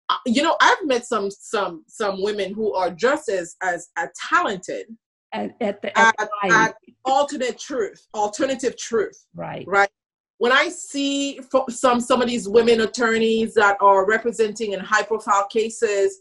Uh, 0.08 0.16
you 0.26 0.42
know, 0.42 0.56
I've 0.60 0.84
met 0.84 1.06
some 1.06 1.30
some 1.30 1.84
some 1.86 2.22
women 2.22 2.52
who 2.52 2.74
are 2.74 2.90
just 2.90 3.28
as 3.28 3.56
as, 3.62 3.88
as 3.96 4.10
talented 4.30 4.86
at, 5.32 5.56
at 5.60 5.82
the 5.82 5.98
at, 5.98 6.14
at, 6.20 6.28
at 6.52 6.74
alternate 7.04 7.58
truth, 7.58 8.06
alternative 8.14 8.76
truth. 8.76 9.26
Right. 9.34 9.64
Right. 9.66 9.90
When 10.38 10.52
I 10.52 10.68
see 10.68 11.40
some 11.70 12.00
some 12.00 12.20
of 12.20 12.28
these 12.28 12.48
women 12.48 12.82
attorneys 12.82 13.54
that 13.54 13.76
are 13.80 14.06
representing 14.06 14.72
in 14.72 14.80
high 14.80 15.02
profile 15.02 15.46
cases, 15.48 16.20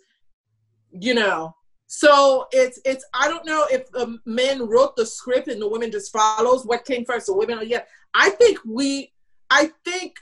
you 0.92 1.14
know, 1.14 1.54
so 1.88 2.48
it's 2.52 2.80
it's 2.86 3.06
I 3.14 3.28
don't 3.28 3.46
know 3.46 3.68
if 3.72 3.92
the 3.92 4.18
men 4.26 4.68
wrote 4.68 4.96
the 4.96 5.06
script 5.06 5.48
and 5.48 5.62
the 5.62 5.68
women 5.68 5.92
just 5.92 6.12
follows 6.12 6.66
what 6.66 6.86
came 6.86 7.06
first, 7.06 7.28
the 7.28 7.36
women 7.36 7.60
yeah. 7.66 7.84
I 8.14 8.30
think 8.32 8.60
we 8.66 9.12
I 9.50 9.72
think 9.86 10.16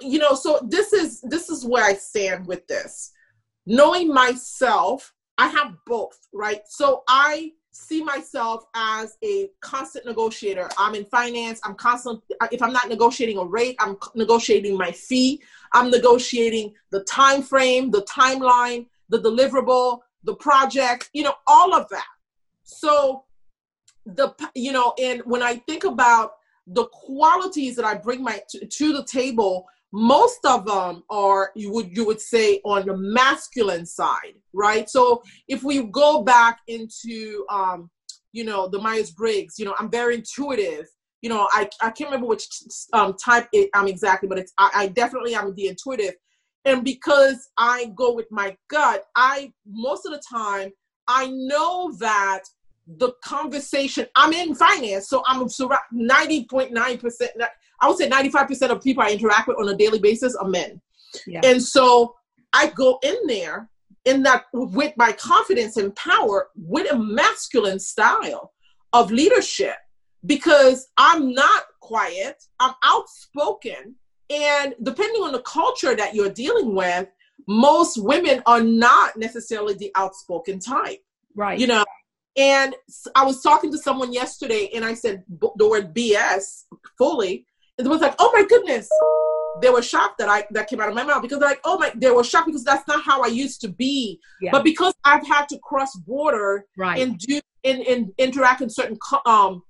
you 0.00 0.18
know, 0.18 0.34
so 0.34 0.60
this 0.68 0.92
is 0.92 1.20
this 1.22 1.48
is 1.48 1.64
where 1.64 1.84
I 1.84 1.94
stand 1.94 2.46
with 2.46 2.66
this. 2.66 3.12
Knowing 3.66 4.12
myself, 4.12 5.12
I 5.38 5.48
have 5.48 5.74
both, 5.86 6.18
right? 6.32 6.60
So 6.66 7.02
I 7.08 7.52
see 7.72 8.04
myself 8.04 8.64
as 8.74 9.16
a 9.24 9.48
constant 9.60 10.06
negotiator. 10.06 10.68
I'm 10.78 10.94
in 10.94 11.04
finance. 11.06 11.60
I'm 11.64 11.74
constant. 11.74 12.22
If 12.52 12.62
I'm 12.62 12.72
not 12.72 12.88
negotiating 12.88 13.38
a 13.38 13.44
rate, 13.44 13.76
I'm 13.80 13.96
negotiating 14.14 14.76
my 14.76 14.92
fee. 14.92 15.42
I'm 15.72 15.90
negotiating 15.90 16.74
the 16.90 17.02
time 17.04 17.42
frame, 17.42 17.90
the 17.90 18.02
timeline, 18.02 18.86
the 19.08 19.20
deliverable, 19.20 20.00
the 20.24 20.34
project. 20.36 21.10
You 21.12 21.24
know, 21.24 21.34
all 21.46 21.74
of 21.74 21.88
that. 21.90 22.06
So 22.64 23.24
the 24.06 24.34
you 24.54 24.72
know, 24.72 24.94
and 25.00 25.22
when 25.24 25.42
I 25.42 25.56
think 25.56 25.84
about 25.84 26.32
the 26.66 26.86
qualities 26.86 27.76
that 27.76 27.84
I 27.84 27.94
bring 27.94 28.22
my 28.22 28.40
to, 28.50 28.66
to 28.66 28.92
the 28.92 29.04
table, 29.04 29.66
most 29.94 30.44
of 30.44 30.66
them 30.66 31.04
are 31.08 31.52
you 31.54 31.70
would 31.72 31.96
you 31.96 32.04
would 32.04 32.20
say 32.20 32.60
on 32.64 32.84
the 32.84 32.96
masculine 32.96 33.86
side 33.86 34.34
right 34.52 34.90
so 34.90 35.22
if 35.46 35.62
we 35.62 35.84
go 35.84 36.20
back 36.24 36.58
into 36.66 37.46
um 37.48 37.88
you 38.32 38.42
know 38.42 38.66
the 38.66 38.78
myers-briggs 38.80 39.56
you 39.56 39.64
know 39.64 39.72
i'm 39.78 39.88
very 39.88 40.16
intuitive 40.16 40.86
you 41.22 41.30
know 41.30 41.48
i, 41.52 41.70
I 41.80 41.90
can't 41.90 42.10
remember 42.10 42.26
which 42.26 42.48
um, 42.92 43.14
type 43.24 43.46
it, 43.52 43.70
i'm 43.72 43.86
exactly 43.86 44.28
but 44.28 44.36
it's 44.36 44.52
I, 44.58 44.70
I 44.74 44.86
definitely 44.88 45.36
am 45.36 45.54
the 45.54 45.68
intuitive 45.68 46.14
and 46.64 46.84
because 46.84 47.48
i 47.56 47.92
go 47.94 48.14
with 48.14 48.30
my 48.30 48.56
gut 48.68 49.04
i 49.16 49.52
most 49.66 50.06
of 50.06 50.12
the 50.12 50.22
time 50.28 50.70
i 51.08 51.26
know 51.30 51.92
that 51.98 52.40
the 52.98 53.12
conversation 53.24 54.06
i'm 54.16 54.32
in 54.32 54.54
finance 54.54 55.08
so 55.08 55.22
i'm 55.26 55.48
surrounded 55.48 55.80
90.9% 55.92 57.28
I 57.80 57.88
would 57.88 57.98
say 57.98 58.08
95% 58.08 58.70
of 58.70 58.82
people 58.82 59.02
I 59.02 59.10
interact 59.10 59.48
with 59.48 59.58
on 59.58 59.68
a 59.68 59.76
daily 59.76 59.98
basis 59.98 60.34
are 60.36 60.48
men. 60.48 60.80
Yeah. 61.26 61.40
And 61.44 61.62
so 61.62 62.14
I 62.52 62.68
go 62.68 62.98
in 63.02 63.16
there 63.26 63.68
in 64.04 64.22
that 64.22 64.44
with 64.52 64.94
my 64.96 65.12
confidence 65.12 65.76
and 65.76 65.94
power 65.94 66.48
with 66.56 66.90
a 66.90 66.98
masculine 66.98 67.78
style 67.78 68.52
of 68.92 69.10
leadership 69.10 69.76
because 70.26 70.88
I'm 70.96 71.34
not 71.34 71.64
quiet, 71.80 72.42
I'm 72.60 72.74
outspoken. 72.84 73.96
And 74.30 74.74
depending 74.82 75.22
on 75.22 75.32
the 75.32 75.42
culture 75.42 75.94
that 75.94 76.14
you're 76.14 76.30
dealing 76.30 76.74
with, 76.74 77.08
most 77.46 78.02
women 78.02 78.42
are 78.46 78.60
not 78.60 79.16
necessarily 79.16 79.74
the 79.74 79.92
outspoken 79.94 80.60
type. 80.60 81.00
Right. 81.34 81.58
You 81.58 81.66
know, 81.66 81.84
and 82.36 82.74
I 83.14 83.24
was 83.24 83.42
talking 83.42 83.70
to 83.72 83.78
someone 83.78 84.12
yesterday 84.12 84.70
and 84.74 84.84
I 84.84 84.94
said 84.94 85.24
the 85.28 85.68
word 85.68 85.94
BS 85.94 86.64
fully 86.98 87.46
And 87.78 87.86
it 87.86 87.90
was 87.90 88.00
like, 88.00 88.14
oh 88.18 88.30
my 88.32 88.44
goodness. 88.44 88.88
They 89.62 89.70
were 89.70 89.82
shocked 89.82 90.18
that 90.18 90.28
I 90.28 90.44
that 90.50 90.68
came 90.68 90.80
out 90.80 90.88
of 90.88 90.96
my 90.96 91.04
mouth 91.04 91.22
because 91.22 91.38
they're 91.38 91.48
like, 91.48 91.60
oh 91.64 91.78
my, 91.78 91.92
they 91.94 92.10
were 92.10 92.24
shocked 92.24 92.46
because 92.46 92.64
that's 92.64 92.86
not 92.88 93.04
how 93.04 93.22
I 93.22 93.28
used 93.28 93.60
to 93.60 93.68
be. 93.68 94.18
Yeah. 94.40 94.50
But 94.50 94.64
because 94.64 94.94
I've 95.04 95.26
had 95.26 95.48
to 95.50 95.58
cross 95.62 95.94
border 95.94 96.66
right. 96.76 97.00
and 97.00 97.16
do 97.18 97.40
and, 97.62 97.82
and 97.82 98.12
interact 98.18 98.62
in 98.62 98.70
certain 98.70 98.98
um, 99.26 99.62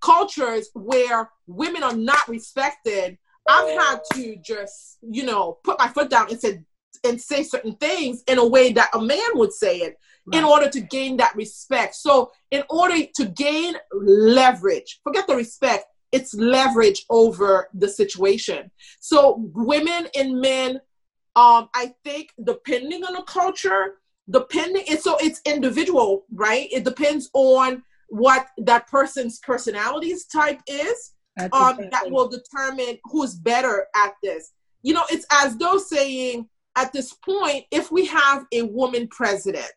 cultures 0.00 0.70
where 0.74 1.30
women 1.46 1.84
are 1.84 1.94
not 1.94 2.26
respected, 2.28 3.16
I've 3.48 3.78
had 3.80 4.00
to 4.14 4.36
just 4.36 4.98
you 5.02 5.24
know 5.24 5.58
put 5.64 5.78
my 5.78 5.88
foot 5.88 6.10
down 6.10 6.30
and 6.30 6.40
say 6.40 6.62
and 7.04 7.20
say 7.20 7.42
certain 7.42 7.74
things 7.76 8.22
in 8.26 8.38
a 8.38 8.46
way 8.46 8.72
that 8.72 8.90
a 8.94 9.00
man 9.00 9.18
would 9.34 9.52
say 9.52 9.78
it 9.78 9.96
right. 10.26 10.38
in 10.38 10.44
order 10.44 10.68
to 10.68 10.80
gain 10.80 11.16
that 11.18 11.34
respect. 11.36 11.94
So 11.94 12.32
in 12.50 12.62
order 12.70 12.96
to 13.16 13.24
gain 13.26 13.74
leverage, 13.92 15.00
forget 15.04 15.26
the 15.26 15.36
respect, 15.36 15.84
it's 16.12 16.34
leverage 16.34 17.04
over 17.10 17.68
the 17.74 17.88
situation. 17.88 18.70
So 19.00 19.50
women 19.54 20.08
and 20.16 20.40
men, 20.40 20.80
um, 21.36 21.68
I 21.74 21.94
think 22.04 22.30
depending 22.42 23.04
on 23.04 23.14
the 23.14 23.22
culture, 23.22 23.98
depending 24.30 24.84
and 24.88 24.98
so 24.98 25.16
it's 25.20 25.40
individual, 25.44 26.24
right? 26.32 26.68
It 26.72 26.84
depends 26.84 27.30
on 27.34 27.82
what 28.08 28.46
that 28.58 28.86
person's 28.88 29.38
personalities 29.40 30.24
type 30.26 30.60
is. 30.66 31.12
Um, 31.38 31.78
that 31.90 32.10
will 32.10 32.28
determine 32.28 32.98
who's 33.04 33.34
better 33.34 33.86
at 33.94 34.14
this. 34.22 34.52
You 34.82 34.94
know, 34.94 35.04
it's 35.10 35.26
as 35.30 35.56
though 35.56 35.78
saying 35.78 36.48
at 36.76 36.92
this 36.92 37.12
point, 37.12 37.64
if 37.70 37.90
we 37.90 38.06
have 38.06 38.46
a 38.52 38.62
woman 38.62 39.08
president, 39.08 39.70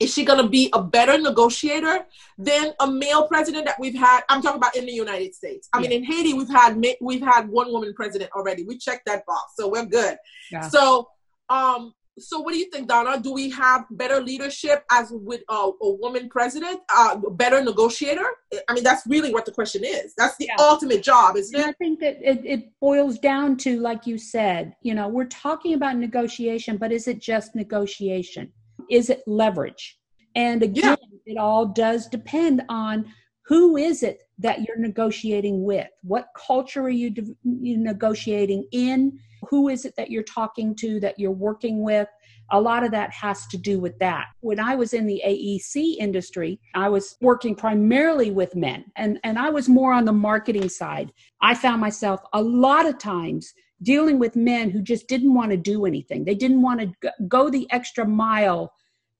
is 0.00 0.12
she 0.12 0.24
going 0.24 0.42
to 0.42 0.48
be 0.48 0.70
a 0.72 0.82
better 0.82 1.18
negotiator 1.18 2.04
than 2.36 2.72
a 2.80 2.90
male 2.90 3.26
president 3.26 3.64
that 3.66 3.78
we've 3.78 3.94
had? 3.94 4.22
I'm 4.28 4.42
talking 4.42 4.58
about 4.58 4.76
in 4.76 4.86
the 4.86 4.92
United 4.92 5.34
States. 5.34 5.68
I 5.72 5.78
yeah. 5.78 5.88
mean, 5.88 5.92
in 5.98 6.04
Haiti, 6.04 6.34
we've 6.34 6.48
had 6.48 6.82
we've 7.00 7.22
had 7.22 7.48
one 7.48 7.72
woman 7.72 7.94
president 7.94 8.30
already. 8.32 8.64
We 8.64 8.78
checked 8.78 9.06
that 9.06 9.24
box, 9.26 9.52
so 9.56 9.68
we're 9.68 9.86
good. 9.86 10.16
Yeah. 10.50 10.68
So, 10.68 11.08
um, 11.48 11.94
so 12.18 12.40
what 12.40 12.52
do 12.52 12.58
you 12.58 12.70
think, 12.70 12.88
Donna? 12.88 13.20
Do 13.20 13.32
we 13.32 13.50
have 13.50 13.86
better 13.90 14.20
leadership 14.20 14.84
as 14.90 15.10
with 15.12 15.42
uh, 15.48 15.70
a 15.82 15.90
woman 15.90 16.28
president, 16.28 16.80
uh, 16.94 17.16
better 17.32 17.62
negotiator? 17.62 18.26
I 18.68 18.74
mean, 18.74 18.84
that's 18.84 19.06
really 19.06 19.32
what 19.32 19.44
the 19.44 19.52
question 19.52 19.84
is. 19.84 20.14
That's 20.16 20.36
the 20.36 20.46
yeah. 20.46 20.56
ultimate 20.58 21.02
job, 21.02 21.36
isn't 21.36 21.54
and 21.54 21.64
it? 21.64 21.68
I 21.68 21.72
think 21.72 22.00
that 22.00 22.18
it, 22.22 22.42
it 22.44 22.72
boils 22.80 23.18
down 23.18 23.56
to, 23.58 23.80
like 23.80 24.06
you 24.06 24.18
said, 24.18 24.74
you 24.82 24.94
know, 24.94 25.08
we're 25.08 25.26
talking 25.26 25.74
about 25.74 25.96
negotiation, 25.96 26.76
but 26.76 26.92
is 26.92 27.08
it 27.08 27.20
just 27.20 27.54
negotiation? 27.54 28.52
is 28.90 29.10
it 29.10 29.22
leverage? 29.26 29.98
And 30.34 30.62
again, 30.62 30.96
yeah. 31.26 31.34
it 31.34 31.38
all 31.38 31.66
does 31.66 32.06
depend 32.08 32.62
on 32.68 33.06
who 33.46 33.76
is 33.76 34.02
it 34.02 34.22
that 34.38 34.62
you're 34.62 34.78
negotiating 34.78 35.64
with? 35.64 35.88
What 36.02 36.28
culture 36.36 36.82
are 36.82 36.90
you, 36.90 37.10
de- 37.10 37.36
you 37.44 37.76
negotiating 37.78 38.66
in? 38.72 39.18
Who 39.48 39.68
is 39.68 39.84
it 39.84 39.94
that 39.96 40.10
you're 40.10 40.22
talking 40.22 40.74
to, 40.76 41.00
that 41.00 41.18
you're 41.18 41.30
working 41.30 41.82
with? 41.82 42.08
A 42.50 42.60
lot 42.60 42.84
of 42.84 42.90
that 42.90 43.10
has 43.12 43.46
to 43.48 43.56
do 43.56 43.78
with 43.78 43.98
that. 43.98 44.26
When 44.40 44.60
I 44.60 44.74
was 44.74 44.92
in 44.92 45.06
the 45.06 45.22
AEC 45.24 45.96
industry, 45.98 46.60
I 46.74 46.88
was 46.88 47.16
working 47.20 47.54
primarily 47.54 48.30
with 48.30 48.54
men 48.54 48.84
and, 48.96 49.18
and 49.24 49.38
I 49.38 49.50
was 49.50 49.68
more 49.68 49.92
on 49.92 50.04
the 50.04 50.12
marketing 50.12 50.68
side. 50.68 51.12
I 51.40 51.54
found 51.54 51.80
myself 51.80 52.20
a 52.32 52.42
lot 52.42 52.86
of 52.86 52.98
times 52.98 53.52
dealing 53.82 54.18
with 54.18 54.36
men 54.36 54.70
who 54.70 54.82
just 54.82 55.08
didn't 55.08 55.34
want 55.34 55.50
to 55.50 55.56
do 55.56 55.84
anything. 55.84 56.24
They 56.24 56.34
didn't 56.34 56.62
want 56.62 56.80
to 56.80 57.12
go 57.28 57.50
the 57.50 57.66
extra 57.70 58.06
mile 58.06 58.72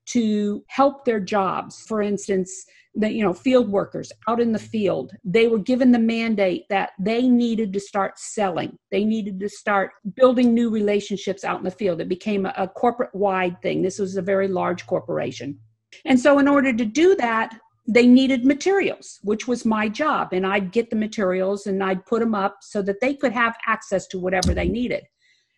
to 0.07 0.65
help 0.69 1.05
their 1.05 1.21
jobs. 1.21 1.85
For 1.87 2.03
instance, 2.03 2.67
the 2.95 3.11
you 3.11 3.23
know 3.23 3.33
field 3.33 3.69
workers 3.69 4.13
out 4.29 4.41
in 4.41 4.53
the 4.53 4.59
field, 4.59 5.13
they 5.25 5.47
were 5.47 5.59
given 5.59 5.93
the 5.93 5.99
mandate 5.99 6.65
that 6.71 6.91
they 6.99 7.27
needed 7.27 7.73
to 7.73 7.81
start 7.81 8.19
selling. 8.19 8.79
They 8.91 9.05
needed 9.05 9.41
to 9.41 9.49
start 9.49 9.93
building 10.15 10.55
new 10.55 10.71
relationships 10.71 11.45
out 11.45 11.59
in 11.59 11.65
the 11.65 11.71
field. 11.71 12.01
It 12.01 12.09
became 12.09 12.47
a, 12.47 12.55
a 12.57 12.69
corporate 12.69 13.15
wide 13.15 13.61
thing. 13.63 13.83
This 13.83 13.99
was 13.99 14.17
a 14.17 14.23
very 14.23 14.49
large 14.49 14.87
corporation. 14.87 15.59
And 16.05 16.19
so 16.19 16.39
in 16.39 16.49
order 16.49 16.73
to 16.73 16.85
do 16.85 17.15
that, 17.17 17.59
they 17.87 18.07
needed 18.07 18.45
materials, 18.45 19.19
which 19.23 19.47
was 19.47 19.65
my 19.65 19.89
job. 19.89 20.33
And 20.33 20.47
I'd 20.47 20.73
get 20.73 20.91
the 20.91 20.97
materials 20.97 21.67
and 21.67 21.83
I'd 21.83 22.07
put 22.07 22.21
them 22.21 22.35
up 22.35 22.59
so 22.63 22.81
that 22.83 23.01
they 23.01 23.15
could 23.15 23.33
have 23.33 23.57
access 23.67 24.07
to 24.09 24.19
whatever 24.19 24.55
they 24.55 24.69
needed. 24.69 25.05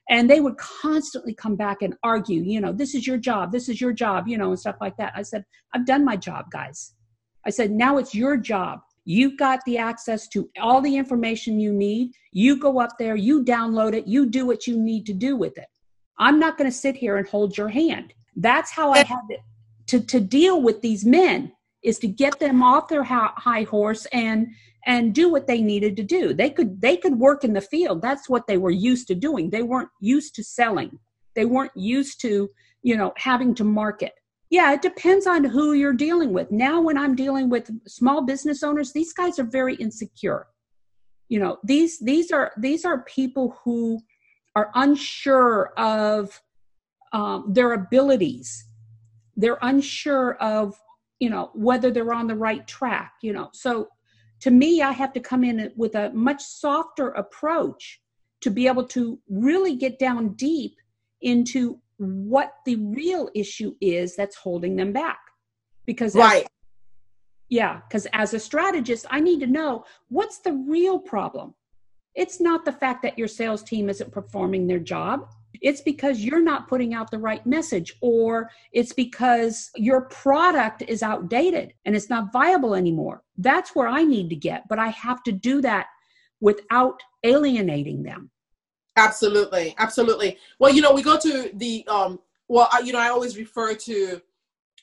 And 0.09 0.31
they 0.31 0.41
would 0.41 0.57
constantly 0.57 1.35
come 1.35 1.57
back 1.57 1.83
and 1.83 1.95
argue, 2.03 2.43
you 2.43 2.61
know, 2.61 2.73
this 2.73 2.95
is 2.95 3.07
your 3.07 3.19
job, 3.19 3.51
this 3.51 3.69
is 3.69 3.81
your 3.81 3.93
job, 3.93 4.29
you 4.29 4.39
know, 4.39 4.51
and 4.51 4.59
stuff 4.59 4.77
like 4.81 4.97
that. 4.99 5.13
I 5.17 5.23
said, 5.23 5.45
I've 5.75 5.87
done 5.87 6.05
my 6.05 6.17
job, 6.17 6.51
guys. 6.51 6.95
I 7.45 7.51
said, 7.51 7.71
now 7.71 7.99
it's 7.99 8.15
your 8.15 8.37
job. 8.37 8.81
You've 9.05 9.39
got 9.39 9.61
the 9.65 9.79
access 9.79 10.27
to 10.29 10.51
all 10.61 10.81
the 10.81 10.97
information 10.97 11.61
you 11.61 11.73
need. 11.73 12.13
You 12.33 12.59
go 12.59 12.81
up 12.81 12.99
there, 12.99 13.15
you 13.15 13.45
download 13.45 13.95
it, 13.95 14.07
you 14.07 14.27
do 14.27 14.47
what 14.47 14.67
you 14.67 14.77
need 14.77 15.07
to 15.07 15.13
do 15.13 15.37
with 15.37 15.57
it. 15.59 15.69
I'm 16.19 16.41
not 16.41 16.59
going 16.59 16.71
to 16.71 16.77
sit 16.77 16.97
here 16.97 17.17
and 17.17 17.29
hold 17.29 17.57
your 17.57 17.69
hand. 17.69 18.15
That's 18.35 18.71
how 18.71 18.93
I 18.93 19.05
had 19.05 19.21
to, 19.87 20.01
to, 20.01 20.21
deal 20.21 20.61
with 20.61 20.83
these 20.83 21.05
men 21.05 21.53
is 21.83 21.99
to 22.01 22.09
get 22.09 22.39
them 22.41 22.63
off 22.63 22.89
their 22.89 23.05
high 23.05 23.63
horse 23.63 24.07
and 24.07 24.49
and 24.87 25.13
do 25.13 25.29
what 25.29 25.49
they 25.49 25.61
needed 25.61 25.97
to 25.97 26.05
do. 26.05 26.33
They 26.33 26.49
could 26.49 26.81
they 26.81 26.97
could 26.97 27.19
work 27.19 27.45
in 27.45 27.53
the 27.53 27.61
field. 27.61 28.01
That's 28.01 28.29
what 28.29 28.47
they 28.47 28.57
were 28.57 28.71
used 28.71 29.09
to 29.09 29.15
doing. 29.15 29.51
They 29.51 29.63
weren't 29.63 29.91
used 30.01 30.35
to 30.37 30.45
selling. 30.45 30.99
They 31.35 31.45
weren't 31.45 31.77
used 31.77 32.21
to, 32.23 32.49
you 32.83 32.97
know, 32.97 33.13
having 33.17 33.55
to 33.57 33.65
market. 33.65 34.15
Yeah, 34.49 34.73
it 34.73 34.81
depends 34.81 35.27
on 35.27 35.43
who 35.43 35.73
you're 35.73 35.93
dealing 35.93 36.33
with. 36.33 36.53
Now 36.53 36.81
when 36.81 36.97
I'm 36.97 37.17
dealing 37.17 37.51
with 37.51 37.69
small 37.89 38.25
business 38.25 38.63
owners, 38.63 38.93
these 38.93 39.13
guys 39.13 39.41
are 39.41 39.45
very 39.45 39.75
insecure. 39.75 40.47
You 41.29 41.41
know, 41.41 41.59
these 41.65 41.99
these 41.99 42.31
are 42.31 42.53
these 42.57 42.85
are 42.85 43.03
people 43.03 43.59
who 43.65 44.01
are 44.55 44.71
unsure 44.77 45.73
of 45.77 46.41
um, 47.13 47.47
their 47.49 47.73
abilities. 47.73 48.65
They're 49.37 49.59
unsure 49.63 50.35
of 50.37 50.77
you 51.19 51.29
know 51.29 51.51
whether 51.55 51.91
they're 51.91 52.15
on 52.15 52.29
the 52.29 52.37
right 52.37 52.65
track. 52.69 53.15
You 53.21 53.33
know, 53.33 53.51
so 53.53 53.89
to 54.41 54.51
me, 54.51 54.83
I 54.83 54.93
have 54.93 55.13
to 55.15 55.21
come 55.21 55.45
in 55.45 55.73
with 55.77 55.95
a 55.95 56.11
much 56.13 56.43
softer 56.43 57.09
approach 57.11 58.01
to 58.41 58.51
be 58.51 58.67
able 58.67 58.85
to 58.85 59.19
really 59.29 59.77
get 59.77 59.99
down 59.99 60.35
deep 60.35 60.77
into 61.23 61.81
what 61.99 62.53
the 62.67 62.77
real 62.77 63.31
issue 63.35 63.75
is 63.81 64.15
that's 64.17 64.37
holding 64.37 64.77
them 64.77 64.93
back. 64.93 65.19
Because 65.87 66.15
right. 66.15 66.43
As, 66.43 66.49
yeah, 67.49 67.81
because 67.89 68.07
as 68.13 68.35
a 68.35 68.41
strategist, 68.41 69.07
I 69.11 69.21
need 69.21 69.41
to 69.41 69.47
know 69.47 69.85
what's 70.09 70.39
the 70.39 70.53
real 70.53 70.99
problem. 70.99 71.55
It's 72.15 72.41
not 72.41 72.65
the 72.65 72.73
fact 72.73 73.03
that 73.03 73.19
your 73.19 73.29
sales 73.29 73.63
team 73.63 73.89
isn't 73.89 74.11
performing 74.13 74.67
their 74.67 74.79
job. 74.79 75.29
It's 75.63 75.81
because 75.81 76.21
you're 76.21 76.43
not 76.43 76.69
putting 76.69 76.95
out 76.95 77.11
the 77.11 77.19
right 77.19 77.45
message, 77.47 77.95
or 78.01 78.51
it's 78.73 78.93
because 78.93 79.71
your 79.77 80.03
product 80.03 80.83
is 80.89 81.03
outdated 81.03 81.75
and 81.85 81.95
it's 81.95 82.11
not 82.11 82.33
viable 82.33 82.75
anymore. 82.75 83.23
That's 83.39 83.75
where 83.75 83.89
I 83.89 84.05
need 84.05 84.31
to 84.31 84.37
get, 84.37 84.69
but 84.69 84.79
I 84.79 84.89
have 84.89 85.23
to 85.25 85.33
do 85.33 85.61
that 85.63 85.87
without 86.41 87.01
alienating 87.25 88.03
them. 88.03 88.31
Absolutely, 88.97 89.75
absolutely. 89.79 90.39
Well, 90.59 90.73
you 90.73 90.81
know, 90.81 90.93
we 90.93 91.03
go 91.03 91.19
to 91.19 91.51
the 91.55 91.87
um, 91.89 92.19
well, 92.49 92.69
you 92.85 92.93
know, 92.93 92.99
I 92.99 93.09
always 93.09 93.37
refer 93.37 93.75
to 93.75 94.21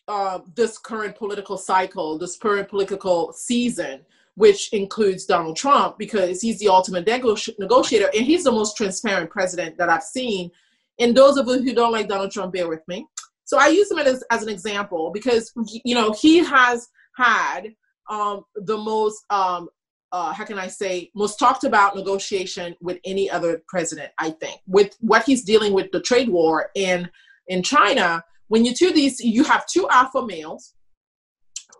uh, 0.08 0.40
this 0.56 0.78
current 0.78 1.16
political 1.16 1.58
cycle, 1.58 2.18
this 2.18 2.38
current 2.38 2.68
political 2.68 3.32
season, 3.34 4.02
which 4.36 4.74
includes 4.74 5.26
Donald 5.26 5.56
Trump, 5.56 5.98
because 5.98 6.42
he's 6.42 6.60
the 6.60 6.68
ultimate 6.68 7.08
negotiator 7.08 8.10
and 8.14 8.26
he's 8.26 8.44
the 8.44 8.52
most 8.52 8.76
transparent 8.76 9.30
president 9.30 9.78
that 9.78 9.90
I've 9.90 10.04
seen. 10.04 10.52
And 11.00 11.16
those 11.16 11.38
of 11.38 11.48
you 11.48 11.62
who 11.62 11.74
don't 11.74 11.92
like 11.92 12.08
Donald 12.08 12.32
Trump, 12.32 12.54
bear 12.54 12.68
with 12.68 12.82
me. 12.88 13.06
So 13.46 13.58
I 13.60 13.68
use 13.68 13.92
him 13.92 14.00
as, 14.00 14.24
as 14.32 14.44
an 14.44 14.50
example 14.50 15.12
because 15.14 15.52
you 15.84 15.96
know 15.96 16.12
he 16.12 16.38
has 16.40 16.88
had 17.18 17.74
um, 18.10 18.44
the 18.56 18.78
most 18.78 19.24
um, 19.30 19.70
uh, 20.14 20.32
how 20.32 20.46
can 20.46 20.60
I 20.60 20.68
say, 20.68 21.10
most 21.16 21.40
talked 21.40 21.64
about 21.64 21.96
negotiation 21.96 22.76
with 22.80 23.00
any 23.04 23.32
other 23.32 23.64
president, 23.68 24.12
I 24.20 24.30
think. 24.30 24.62
With 24.68 24.96
what 25.00 25.24
he's 25.24 25.44
dealing 25.44 25.74
with 25.74 25.92
the 25.92 26.00
trade 26.00 26.30
war 26.30 26.70
in, 26.76 27.10
in 27.48 27.64
China, 27.64 28.24
when 28.48 28.64
you 28.64 28.76
do 28.76 28.94
these, 28.94 29.20
you 29.20 29.44
have 29.44 29.66
two 29.66 29.90
alpha 29.90 30.24
males 30.24 30.76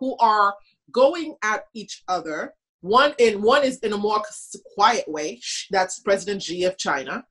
who 0.00 0.16
are 0.18 0.52
going 0.90 1.36
at 1.44 1.66
each 1.74 2.02
other. 2.08 2.54
One 2.80 3.14
and 3.20 3.40
one 3.40 3.62
is 3.62 3.78
in 3.78 3.92
a 3.92 3.96
more 3.96 4.20
quiet 4.74 5.04
way. 5.06 5.40
That's 5.70 6.00
President 6.00 6.42
Xi 6.42 6.64
of 6.64 6.76
China, 6.76 7.24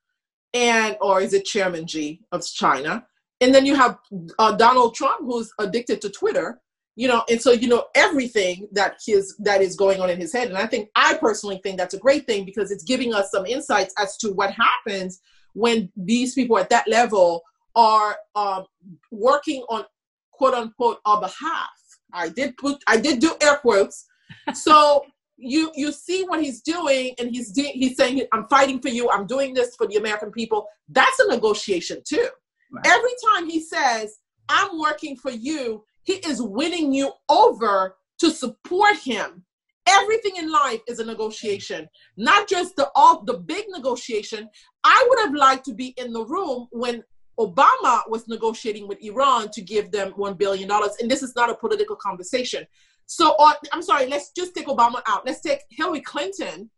and 0.53 0.97
or 1.01 1.21
is 1.21 1.33
it 1.33 1.45
Chairman 1.45 1.87
Xi 1.87 2.21
of 2.31 2.45
China? 2.45 3.05
And 3.41 3.53
then 3.53 3.65
you 3.65 3.75
have 3.75 3.97
uh, 4.39 4.55
Donald 4.55 4.95
Trump, 4.95 5.21
who's 5.21 5.51
addicted 5.59 6.01
to 6.01 6.09
Twitter, 6.09 6.61
you 6.95 7.07
know 7.07 7.23
and 7.29 7.41
so 7.41 7.51
you 7.51 7.67
know 7.67 7.85
everything 7.95 8.67
that 8.71 8.97
his 9.05 9.35
that 9.39 9.61
is 9.61 9.75
going 9.75 9.99
on 9.99 10.09
in 10.09 10.19
his 10.19 10.31
head. 10.31 10.47
And 10.47 10.57
i 10.57 10.65
think 10.65 10.89
i 10.95 11.15
personally 11.15 11.59
think 11.63 11.77
that's 11.77 11.93
a 11.93 11.99
great 11.99 12.25
thing 12.25 12.45
because 12.45 12.71
it's 12.71 12.83
giving 12.83 13.13
us 13.13 13.31
some 13.31 13.45
insights 13.45 13.93
as 13.97 14.17
to 14.17 14.31
what 14.31 14.51
happens 14.51 15.19
when 15.53 15.91
these 15.95 16.33
people 16.33 16.57
at 16.57 16.69
that 16.69 16.87
level 16.87 17.43
are 17.75 18.17
um, 18.35 18.65
working 19.11 19.63
on 19.69 19.85
quote 20.31 20.53
unquote 20.53 20.99
our 21.05 21.21
behalf. 21.21 21.69
I 22.11 22.29
did 22.29 22.57
put 22.57 22.83
i 22.87 22.97
did 22.97 23.19
do 23.19 23.35
air 23.41 23.57
quotes. 23.57 24.05
So 24.53 25.05
you 25.37 25.71
you 25.75 25.91
see 25.91 26.23
what 26.25 26.41
he's 26.41 26.61
doing 26.61 27.13
and 27.17 27.31
he's 27.31 27.51
de- 27.51 27.71
he's 27.71 27.97
saying 27.97 28.21
i'm 28.31 28.45
fighting 28.47 28.79
for 28.79 28.89
you 28.89 29.09
i'm 29.09 29.25
doing 29.25 29.53
this 29.53 29.75
for 29.75 29.87
the 29.87 29.95
american 29.95 30.31
people 30.31 30.67
that's 30.89 31.19
a 31.19 31.27
negotiation 31.27 31.99
too 32.07 32.27
right. 32.71 32.85
every 32.85 33.11
time 33.25 33.49
he 33.49 33.59
says 33.59 34.19
i'm 34.47 34.79
working 34.79 35.17
for 35.17 35.31
you 35.31 35.83
he 36.03 36.13
is 36.13 36.41
winning 36.41 36.93
you 36.93 37.11
over 37.29 37.95
to 38.19 38.31
support 38.31 38.97
him. 38.97 39.43
Everything 39.89 40.37
in 40.37 40.49
life 40.49 40.79
is 40.87 40.99
a 40.99 41.05
negotiation, 41.05 41.89
not 42.15 42.47
just 42.47 42.75
the 42.77 42.89
all 42.95 43.23
the 43.23 43.33
big 43.33 43.65
negotiation. 43.67 44.49
I 44.83 45.05
would 45.09 45.19
have 45.19 45.35
liked 45.35 45.65
to 45.65 45.73
be 45.73 45.87
in 45.97 46.13
the 46.13 46.23
room 46.23 46.67
when 46.71 47.03
Obama 47.37 48.01
was 48.07 48.27
negotiating 48.27 48.87
with 48.87 49.03
Iran 49.03 49.49
to 49.51 49.61
give 49.61 49.91
them 49.91 50.13
$1 50.13 50.37
billion. 50.37 50.69
And 50.71 51.11
this 51.11 51.23
is 51.23 51.35
not 51.35 51.49
a 51.49 51.55
political 51.55 51.97
conversation. 51.97 52.65
So, 53.05 53.35
uh, 53.37 53.53
I'm 53.71 53.81
sorry, 53.81 54.07
let's 54.07 54.31
just 54.31 54.55
take 54.55 54.67
Obama 54.67 55.01
out. 55.07 55.25
Let's 55.25 55.41
take 55.41 55.59
Hillary 55.69 56.01
Clinton 56.01 56.69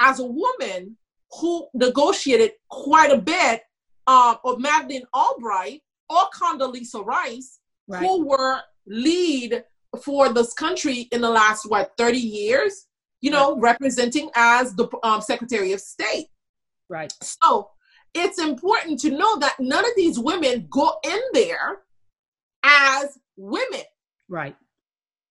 as 0.00 0.20
a 0.20 0.24
woman 0.26 0.96
who 1.40 1.68
negotiated 1.74 2.52
quite 2.70 3.10
a 3.10 3.18
bit, 3.18 3.62
uh, 4.06 4.36
or 4.44 4.58
Madeleine 4.58 5.04
Albright 5.14 5.82
or 6.08 6.22
Condoleezza 6.34 7.04
Rice 7.04 7.58
right. 7.86 8.00
who 8.00 8.26
were 8.26 8.60
lead 8.86 9.64
for 10.02 10.32
this 10.32 10.52
country 10.52 11.08
in 11.12 11.20
the 11.20 11.30
last 11.30 11.68
what 11.68 11.92
30 11.96 12.18
years 12.18 12.86
you 13.20 13.30
know 13.30 13.54
right. 13.54 13.72
representing 13.72 14.30
as 14.34 14.74
the 14.74 14.86
um, 15.02 15.20
secretary 15.20 15.72
of 15.72 15.80
state 15.80 16.28
right 16.88 17.12
so 17.22 17.70
it's 18.14 18.38
important 18.38 18.98
to 18.98 19.10
know 19.10 19.38
that 19.38 19.54
none 19.58 19.84
of 19.84 19.90
these 19.96 20.18
women 20.18 20.66
go 20.70 20.92
in 21.04 21.20
there 21.32 21.80
as 22.64 23.18
women 23.36 23.82
right 24.28 24.56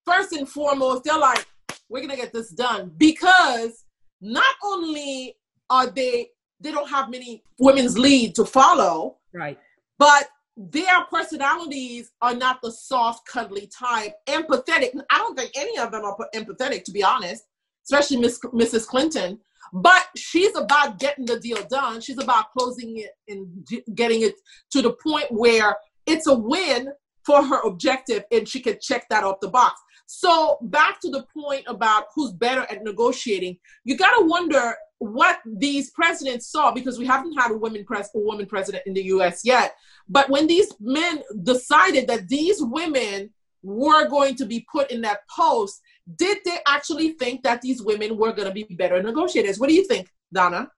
first 0.07 0.31
and 0.33 0.47
foremost 0.47 1.03
they're 1.03 1.19
like 1.19 1.45
we're 1.89 2.01
gonna 2.01 2.15
get 2.15 2.33
this 2.33 2.49
done 2.49 2.91
because 2.97 3.83
not 4.21 4.55
only 4.63 5.35
are 5.69 5.87
they 5.87 6.29
they 6.59 6.71
don't 6.71 6.89
have 6.89 7.09
many 7.09 7.43
women's 7.59 7.97
lead 7.97 8.33
to 8.33 8.45
follow 8.45 9.17
right 9.33 9.59
but 9.99 10.29
their 10.57 11.03
personalities 11.11 12.11
are 12.21 12.33
not 12.33 12.61
the 12.63 12.71
soft, 12.71 13.27
cuddly 13.27 13.67
type. 13.67 14.15
Empathetic. 14.25 14.89
I 15.11 15.17
don't 15.19 15.37
think 15.37 15.51
any 15.55 15.77
of 15.77 15.91
them 15.91 16.03
are 16.03 16.17
empathetic, 16.33 16.83
to 16.85 16.91
be 16.91 17.03
honest, 17.03 17.43
especially 17.85 18.17
Miss, 18.17 18.39
Mrs. 18.39 18.87
Clinton. 18.87 19.39
But 19.71 20.07
she's 20.15 20.55
about 20.55 20.97
getting 20.97 21.25
the 21.25 21.39
deal 21.39 21.61
done. 21.69 22.01
She's 22.01 22.17
about 22.17 22.51
closing 22.57 22.97
it 22.97 23.11
and 23.27 23.67
getting 23.95 24.21
it 24.21 24.33
to 24.71 24.81
the 24.81 24.93
point 24.93 25.25
where 25.29 25.75
it's 26.07 26.25
a 26.25 26.33
win 26.33 26.89
for 27.23 27.43
her 27.43 27.59
objective 27.67 28.23
and 28.31 28.47
she 28.47 28.61
can 28.61 28.77
check 28.81 29.07
that 29.09 29.25
off 29.25 29.41
the 29.41 29.49
box. 29.49 29.79
So 30.07 30.57
back 30.61 30.99
to 31.01 31.09
the 31.09 31.25
point 31.33 31.65
about 31.67 32.05
who's 32.15 32.31
better 32.31 32.61
at 32.61 32.83
negotiating, 32.83 33.57
you 33.83 33.97
got 33.97 34.17
to 34.17 34.25
wonder 34.25 34.73
what 34.99 35.39
these 35.45 35.91
presidents 35.91 36.49
saw 36.49 36.71
because 36.71 36.97
we 36.97 37.05
haven't 37.05 37.33
had 37.33 37.51
a 37.51 37.57
woman 37.57 37.83
pres- 37.85 38.09
a 38.15 38.19
woman 38.19 38.45
president 38.45 38.83
in 38.87 38.93
the 38.93 39.03
U.S. 39.03 39.41
yet. 39.43 39.75
But 40.07 40.29
when 40.29 40.47
these 40.47 40.73
men 40.79 41.21
decided 41.43 42.07
that 42.07 42.29
these 42.29 42.57
women 42.59 43.31
were 43.61 44.07
going 44.07 44.35
to 44.35 44.45
be 44.45 44.65
put 44.71 44.91
in 44.91 45.01
that 45.01 45.27
post, 45.29 45.81
did 46.15 46.37
they 46.45 46.57
actually 46.67 47.11
think 47.11 47.43
that 47.43 47.61
these 47.61 47.81
women 47.81 48.17
were 48.17 48.31
going 48.31 48.47
to 48.47 48.53
be 48.53 48.63
better 48.75 49.03
negotiators? 49.03 49.59
What 49.59 49.67
do 49.67 49.75
you 49.75 49.85
think, 49.85 50.09
Donna? 50.33 50.71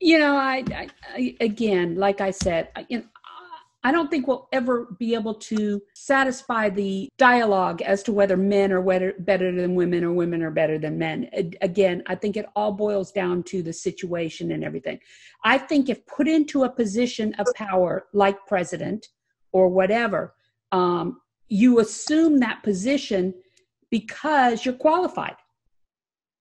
You 0.00 0.18
know, 0.18 0.36
I, 0.36 0.64
I, 0.74 0.88
I 1.12 1.36
again, 1.40 1.96
like 1.96 2.20
I 2.20 2.30
said, 2.30 2.68
I, 2.76 2.86
you 2.88 2.98
know, 2.98 3.04
I 3.86 3.92
don't 3.92 4.10
think 4.10 4.26
we'll 4.26 4.48
ever 4.50 4.86
be 4.98 5.12
able 5.12 5.34
to 5.34 5.82
satisfy 5.94 6.70
the 6.70 7.10
dialogue 7.18 7.82
as 7.82 8.02
to 8.04 8.12
whether 8.12 8.34
men 8.34 8.72
are 8.72 9.12
better 9.18 9.52
than 9.52 9.74
women 9.74 10.02
or 10.02 10.12
women 10.12 10.42
are 10.42 10.50
better 10.50 10.78
than 10.78 10.96
men. 10.96 11.28
Again, 11.60 12.02
I 12.06 12.14
think 12.14 12.38
it 12.38 12.46
all 12.56 12.72
boils 12.72 13.12
down 13.12 13.42
to 13.44 13.62
the 13.62 13.74
situation 13.74 14.52
and 14.52 14.64
everything. 14.64 15.00
I 15.44 15.58
think 15.58 15.90
if 15.90 16.06
put 16.06 16.26
into 16.26 16.64
a 16.64 16.70
position 16.70 17.34
of 17.34 17.46
power, 17.54 18.06
like 18.14 18.46
president 18.46 19.08
or 19.52 19.68
whatever, 19.68 20.34
um, 20.72 21.20
you 21.48 21.78
assume 21.80 22.40
that 22.40 22.62
position 22.62 23.34
because 23.90 24.64
you're 24.64 24.74
qualified. 24.74 25.36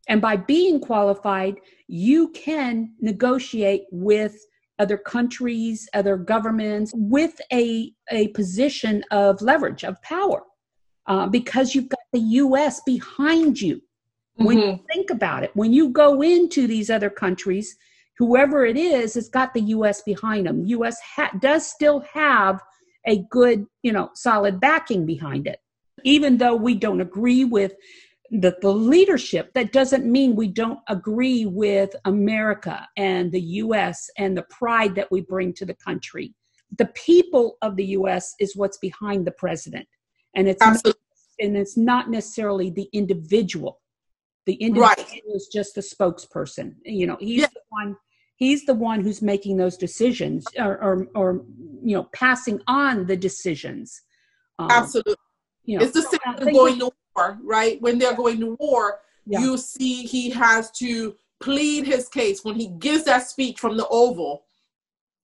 And 0.08 0.22
by 0.22 0.38
being 0.38 0.80
qualified, 0.80 1.60
you 1.88 2.30
can 2.30 2.94
negotiate 3.02 3.84
with 3.92 4.46
other 4.80 4.98
countries, 4.98 5.88
other 5.94 6.18
governments 6.18 6.92
with 6.96 7.40
a, 7.52 7.92
a 8.12 8.30
position 8.30 9.04
of 9.12 9.42
leverage, 9.42 9.84
of 9.84 10.02
power, 10.02 10.44
uh, 11.08 11.28
because 11.28 11.76
you've 11.76 11.90
got 11.90 12.00
the 12.12 12.20
US 12.20 12.82
behind 12.86 13.60
you. 13.62 13.76
Mm-hmm. 13.76 14.46
When 14.46 14.58
you 14.58 14.64
mm-hmm. 14.66 14.86
think 14.92 15.10
about 15.10 15.44
it, 15.44 15.52
when 15.54 15.74
you 15.74 15.90
go 15.90 16.22
into 16.22 16.68
these 16.68 16.90
other 16.90 17.10
countries, 17.10 17.76
whoever 18.18 18.66
it 18.66 18.78
is 18.78 19.14
has 19.16 19.30
got 19.30 19.54
the 19.54 19.62
US 19.62 20.02
behind 20.02 20.48
them. 20.48 20.66
US 20.66 20.98
ha- 21.16 21.32
does 21.40 21.66
still 21.68 22.02
have 22.14 22.62
a 23.06 23.24
good, 23.30 23.66
you 23.82 23.92
know, 23.92 24.10
solid 24.14 24.60
backing 24.60 25.06
behind 25.06 25.48
it. 25.48 25.60
even 26.04 26.38
though 26.38 26.56
we 26.56 26.76
don't 26.76 27.02
agree 27.02 27.46
with 27.46 27.74
the, 28.34 28.58
the 28.62 28.74
leadership, 28.74 29.54
that 29.54 29.72
doesn't 29.72 30.06
mean 30.06 30.36
we 30.36 30.48
don't 30.48 30.80
agree 30.88 31.46
with 31.46 31.96
America 32.06 32.88
and 32.98 33.32
the 33.32 33.42
US 33.42 34.10
and 34.18 34.36
the 34.36 34.44
pride 34.44 34.96
that 34.96 35.12
we 35.12 35.22
bring 35.22 35.54
to 35.54 35.66
the 35.66 35.76
country. 35.76 36.34
The 36.78 36.88
people 36.96 37.58
of 37.62 37.76
the 37.76 37.86
US 37.98 38.34
is 38.40 38.56
what's 38.56 38.78
behind 38.80 39.28
the 39.28 39.32
president. 39.32 39.88
And 40.36 40.48
it's 40.48 40.62
not, 40.62 40.96
and 41.40 41.56
it's 41.56 41.78
not 41.78 42.10
necessarily 42.10 42.72
the 42.72 42.90
individual. 42.92 43.82
The 44.48 44.56
individual 44.56 44.88
right. 44.88 45.22
is 45.36 45.48
just 45.54 45.76
the 45.76 45.82
spokesperson. 45.82 46.74
You 46.84 47.06
know, 47.06 47.18
he's 47.20 47.42
yeah. 47.42 47.48
the 47.54 47.62
one 47.70 47.96
he's 48.38 48.66
the 48.66 48.74
one 48.74 49.02
who's 49.02 49.22
making 49.22 49.58
those 49.58 49.78
decisions 49.78 50.44
or 50.58 50.84
or, 50.84 51.08
or 51.14 51.46
you 51.84 51.96
know 51.96 52.10
passing 52.14 52.60
on 52.68 53.06
the 53.06 53.16
decisions 53.16 54.02
um, 54.58 54.68
absolutely 54.72 55.16
you 55.66 55.78
know, 55.78 55.86
it's 55.86 55.94
the 55.94 56.02
same 56.02 56.20
so 56.40 56.52
going 56.52 56.80
to 56.80 56.92
war 57.16 57.38
right? 57.44 57.82
When 57.82 57.98
they're 57.98 58.16
going 58.16 58.40
to 58.40 58.56
war 58.60 59.00
yeah. 59.26 59.40
you 59.40 59.58
see 59.58 60.04
he 60.04 60.30
has 60.32 60.72
to 60.72 61.16
plead 61.40 61.86
his 61.86 62.10
case. 62.10 62.44
When 62.44 62.56
he 62.56 62.68
gives 62.80 63.06
that 63.06 63.28
speech 63.28 63.60
from 63.60 63.78
the 63.78 63.88
oval 63.88 64.46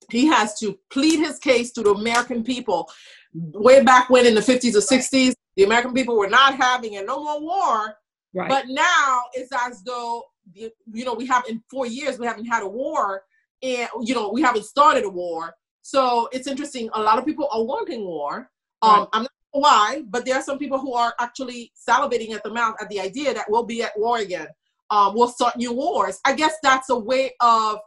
he 0.09 0.25
has 0.25 0.57
to 0.59 0.77
plead 0.89 1.19
his 1.19 1.39
case 1.39 1.71
to 1.71 1.83
the 1.83 1.91
american 1.91 2.43
people 2.43 2.89
way 3.33 3.83
back 3.83 4.09
when 4.09 4.25
in 4.25 4.33
the 4.33 4.41
50s 4.41 4.75
or 4.75 4.79
60s 4.79 5.33
the 5.55 5.63
american 5.63 5.93
people 5.93 6.17
were 6.17 6.29
not 6.29 6.55
having 6.55 6.97
a 6.97 7.03
no 7.03 7.23
more 7.23 7.41
war. 7.41 7.95
Right. 8.33 8.49
but 8.49 8.65
now 8.67 9.23
it's 9.33 9.51
as 9.51 9.81
though 9.83 10.23
you 10.53 10.71
know 11.05 11.13
we 11.13 11.25
have 11.25 11.43
in 11.47 11.63
four 11.69 11.87
years 11.87 12.19
we 12.19 12.27
haven't 12.27 12.45
had 12.45 12.63
a 12.63 12.67
war 12.67 13.23
and 13.61 13.89
you 14.01 14.13
know 14.13 14.29
we 14.29 14.41
haven't 14.41 14.65
started 14.65 15.03
a 15.03 15.09
war. 15.09 15.55
So 15.81 16.29
it's 16.31 16.47
interesting. 16.47 16.89
A 16.93 17.01
lot 17.01 17.17
of 17.17 17.25
people 17.25 17.47
are 17.51 17.63
wanting 17.63 18.05
war. 18.05 18.51
Um 18.81 18.99
right. 18.99 19.07
i'm 19.13 19.23
not 19.23 19.31
why 19.51 20.03
but 20.09 20.25
there 20.25 20.35
are 20.35 20.43
some 20.43 20.57
people 20.57 20.79
who 20.79 20.93
are 20.93 21.13
actually 21.19 21.71
salivating 21.89 22.31
at 22.31 22.43
the 22.43 22.53
mouth 22.53 22.75
at 22.81 22.89
the 22.89 22.99
idea 22.99 23.33
that 23.33 23.45
we'll 23.49 23.65
be 23.65 23.81
at 23.83 23.97
war 23.97 24.19
again. 24.19 24.47
Um 24.89 25.15
we'll 25.15 25.29
start 25.29 25.57
new 25.57 25.73
wars. 25.73 26.19
I 26.25 26.33
guess 26.33 26.55
that's 26.61 26.89
a 26.89 26.97
way 26.97 27.33
of 27.41 27.79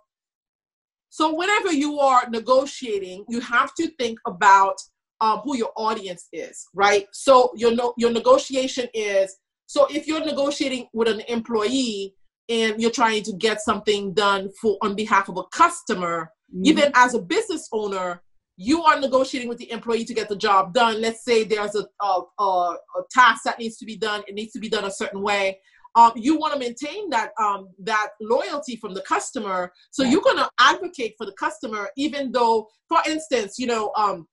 so 1.09 1.35
whenever 1.35 1.73
you 1.73 1.99
are 1.99 2.29
negotiating 2.31 3.25
you 3.29 3.41
have 3.41 3.75
to 3.75 3.89
think 3.99 4.19
about 4.27 4.77
um, 5.21 5.39
who 5.45 5.57
your 5.57 5.71
audience 5.77 6.27
is 6.33 6.67
right? 6.75 7.07
So 7.13 7.53
your 7.55 7.75
no, 7.75 7.95
your 7.97 8.11
negotiation 8.11 8.89
is 8.93 9.37
so 9.67 9.87
if 9.87 10.07
you're 10.07 10.25
negotiating 10.25 10.89
with 10.93 11.09
an 11.09 11.21
employee 11.29 12.15
and 12.49 12.81
you're 12.81 12.91
trying 12.91 13.23
to 13.23 13.33
get 13.33 13.61
something 13.61 14.13
done 14.13 14.51
for 14.61 14.77
on 14.83 14.95
behalf 14.95 15.29
of 15.29 15.37
a 15.37 15.45
customer 15.45 16.31
mm-hmm. 16.53 16.67
even 16.67 16.93
as 16.95 17.15
a 17.15 17.21
business 17.21 17.69
owner 17.73 18.21
you 18.63 18.85
are 18.85 19.01
negotiating 19.01 19.49
with 19.49 19.59
the 19.59 19.71
employee 19.73 20.05
to 20.05 20.15
get 20.15 20.29
the 20.29 20.37
job 20.37 20.73
done. 20.73 21.01
Let's 21.01 21.25
say 21.25 21.43
there's 21.43 21.75
a, 21.75 21.85
a, 22.01 22.21
a, 22.39 22.43
a 22.43 23.03
task 23.11 23.43
that 23.45 23.59
needs 23.59 23.77
to 23.79 23.85
be 23.85 23.97
done. 23.97 24.23
It 24.29 24.35
needs 24.35 24.53
to 24.53 24.61
be 24.61 24.69
done 24.69 24.85
a 24.85 24.91
certain 24.91 25.21
way. 25.21 25.59
Um, 25.95 26.13
you 26.15 26.39
want 26.39 26.55
to 26.55 26.59
maintain 26.59 27.11
that 27.11 27.33
um, 27.39 27.69
that 27.81 28.11
loyalty 28.21 28.77
from 28.77 28.95
the 28.95 29.03
customer. 29.03 29.73
So 29.91 30.05
you're 30.05 30.23
going 30.23 30.39
to 30.39 30.49
advocate 30.59 31.17
for 31.19 31.27
the 31.27 31.33
customer 31.33 31.91
even 31.97 32.33
though 32.33 32.69
for 32.89 32.99
instance 33.07 33.59
you 33.59 33.67
know 33.67 33.93
um, 33.97 34.27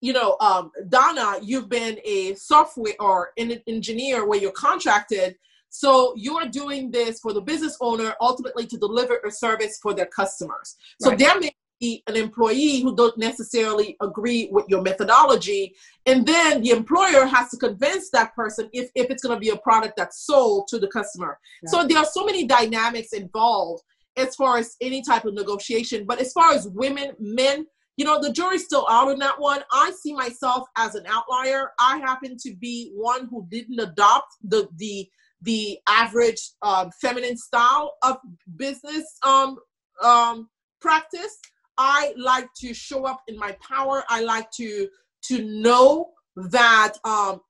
you 0.00 0.14
know 0.14 0.36
um, 0.40 0.70
donna 0.88 1.34
you've 1.42 1.68
been 1.68 1.98
a 2.04 2.34
software 2.36 2.94
or 3.00 3.32
an 3.36 3.60
engineer 3.66 4.26
where 4.26 4.38
you're 4.38 4.52
contracted. 4.52 5.36
So 5.68 6.12
you're 6.16 6.46
doing 6.46 6.90
this 6.90 7.20
for 7.20 7.32
the 7.32 7.40
business 7.40 7.76
owner 7.80 8.14
ultimately 8.20 8.66
to 8.66 8.76
deliver 8.76 9.20
a 9.26 9.30
service 9.30 9.78
for 9.82 9.94
their 9.94 10.06
customers. 10.06 10.76
So 11.00 11.10
right. 11.10 11.18
there 11.18 11.40
may 11.40 11.50
an 11.82 12.16
employee 12.16 12.80
who 12.80 12.94
don't 12.94 13.16
necessarily 13.18 13.96
agree 14.00 14.48
with 14.52 14.66
your 14.68 14.82
methodology. 14.82 15.74
And 16.06 16.26
then 16.26 16.62
the 16.62 16.70
employer 16.70 17.26
has 17.26 17.50
to 17.50 17.56
convince 17.56 18.10
that 18.10 18.34
person 18.34 18.68
if, 18.72 18.90
if 18.94 19.10
it's 19.10 19.22
going 19.22 19.36
to 19.36 19.40
be 19.40 19.50
a 19.50 19.56
product 19.56 19.94
that's 19.96 20.24
sold 20.26 20.68
to 20.68 20.78
the 20.78 20.88
customer. 20.88 21.38
Right. 21.62 21.70
So 21.70 21.86
there 21.86 21.98
are 21.98 22.04
so 22.04 22.24
many 22.24 22.46
dynamics 22.46 23.12
involved 23.12 23.82
as 24.16 24.34
far 24.36 24.58
as 24.58 24.76
any 24.80 25.02
type 25.02 25.24
of 25.24 25.34
negotiation. 25.34 26.04
But 26.06 26.20
as 26.20 26.32
far 26.32 26.52
as 26.52 26.68
women, 26.68 27.12
men, 27.18 27.66
you 27.96 28.04
know, 28.04 28.20
the 28.20 28.32
jury's 28.32 28.64
still 28.64 28.86
out 28.88 29.08
on 29.08 29.18
that 29.18 29.40
one. 29.40 29.62
I 29.72 29.92
see 30.00 30.14
myself 30.14 30.66
as 30.76 30.94
an 30.94 31.04
outlier. 31.06 31.72
I 31.78 31.98
happen 31.98 32.36
to 32.42 32.54
be 32.56 32.92
one 32.94 33.26
who 33.28 33.46
didn't 33.50 33.78
adopt 33.78 34.34
the 34.42 34.68
the 34.76 35.08
the 35.42 35.78
average 35.88 36.40
um, 36.62 36.90
feminine 37.00 37.36
style 37.36 37.96
of 38.02 38.16
business 38.56 39.04
um, 39.24 39.58
um, 40.02 40.48
practice. 40.80 41.36
I 41.84 42.14
like 42.16 42.48
to 42.60 42.72
show 42.72 43.04
up 43.06 43.22
in 43.26 43.36
my 43.36 43.52
power. 43.60 44.04
I 44.08 44.22
like 44.22 44.52
to 44.52 44.88
to 45.22 45.44
know 45.44 46.10
that 46.36 46.94
um, 47.04 47.40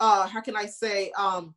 uh, 0.00 0.26
how 0.26 0.40
can 0.40 0.56
I 0.56 0.66
say 0.66 1.12
um, 1.16 1.54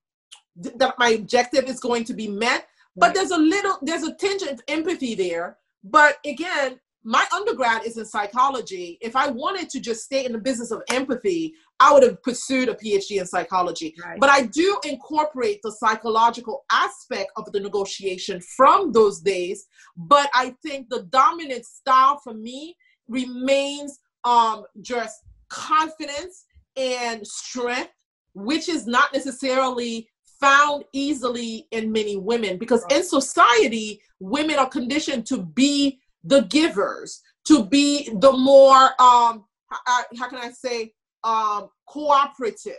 th- 0.61 0.75
that 0.77 0.99
my 0.99 1.09
objective 1.09 1.65
is 1.65 1.79
going 1.79 2.03
to 2.05 2.13
be 2.13 2.27
met. 2.27 2.67
But 2.95 3.15
there's 3.15 3.31
a 3.31 3.37
little 3.37 3.79
there's 3.81 4.03
a 4.03 4.13
tinge 4.13 4.43
of 4.43 4.61
empathy 4.67 5.15
there. 5.15 5.57
But 5.83 6.17
again, 6.23 6.79
my 7.07 7.25
undergrad 7.33 7.85
is 7.85 7.95
in 7.95 8.03
psychology. 8.03 8.97
If 8.99 9.15
I 9.15 9.29
wanted 9.29 9.69
to 9.69 9.79
just 9.79 10.03
stay 10.03 10.25
in 10.25 10.33
the 10.33 10.37
business 10.37 10.71
of 10.71 10.81
empathy, 10.89 11.53
I 11.79 11.93
would 11.93 12.03
have 12.03 12.21
pursued 12.21 12.67
a 12.67 12.73
PhD 12.73 13.21
in 13.21 13.25
psychology. 13.25 13.95
Right. 14.03 14.19
But 14.19 14.29
I 14.29 14.41
do 14.47 14.77
incorporate 14.83 15.61
the 15.63 15.71
psychological 15.71 16.65
aspect 16.69 17.31
of 17.37 17.49
the 17.53 17.61
negotiation 17.61 18.41
from 18.41 18.91
those 18.91 19.21
days. 19.21 19.67
But 19.95 20.29
I 20.33 20.53
think 20.61 20.89
the 20.89 21.03
dominant 21.03 21.65
style 21.65 22.19
for 22.21 22.33
me 22.33 22.75
remains 23.07 24.01
um, 24.25 24.65
just 24.81 25.23
confidence 25.47 26.43
and 26.75 27.25
strength, 27.25 27.93
which 28.33 28.67
is 28.67 28.85
not 28.85 29.13
necessarily 29.13 30.09
found 30.41 30.83
easily 30.91 31.69
in 31.71 31.89
many 31.89 32.17
women 32.17 32.57
because 32.57 32.83
right. 32.83 32.97
in 32.97 33.03
society, 33.05 34.01
women 34.19 34.57
are 34.57 34.67
conditioned 34.67 35.25
to 35.27 35.41
be 35.41 36.01
the 36.23 36.41
givers, 36.41 37.21
to 37.47 37.65
be 37.65 38.09
the 38.19 38.31
more, 38.31 38.89
um, 39.01 39.45
how, 39.69 40.03
how 40.17 40.29
can 40.29 40.39
I 40.39 40.51
say, 40.51 40.93
um, 41.23 41.69
cooperative, 41.87 42.73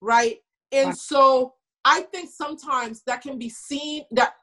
right? 0.00 0.38
And 0.72 0.96
so 0.96 1.54
I 1.84 2.02
think 2.02 2.30
sometimes 2.30 3.02
that 3.06 3.22
can 3.22 3.38
be 3.38 3.48
seen 3.48 4.04
that 4.12 4.34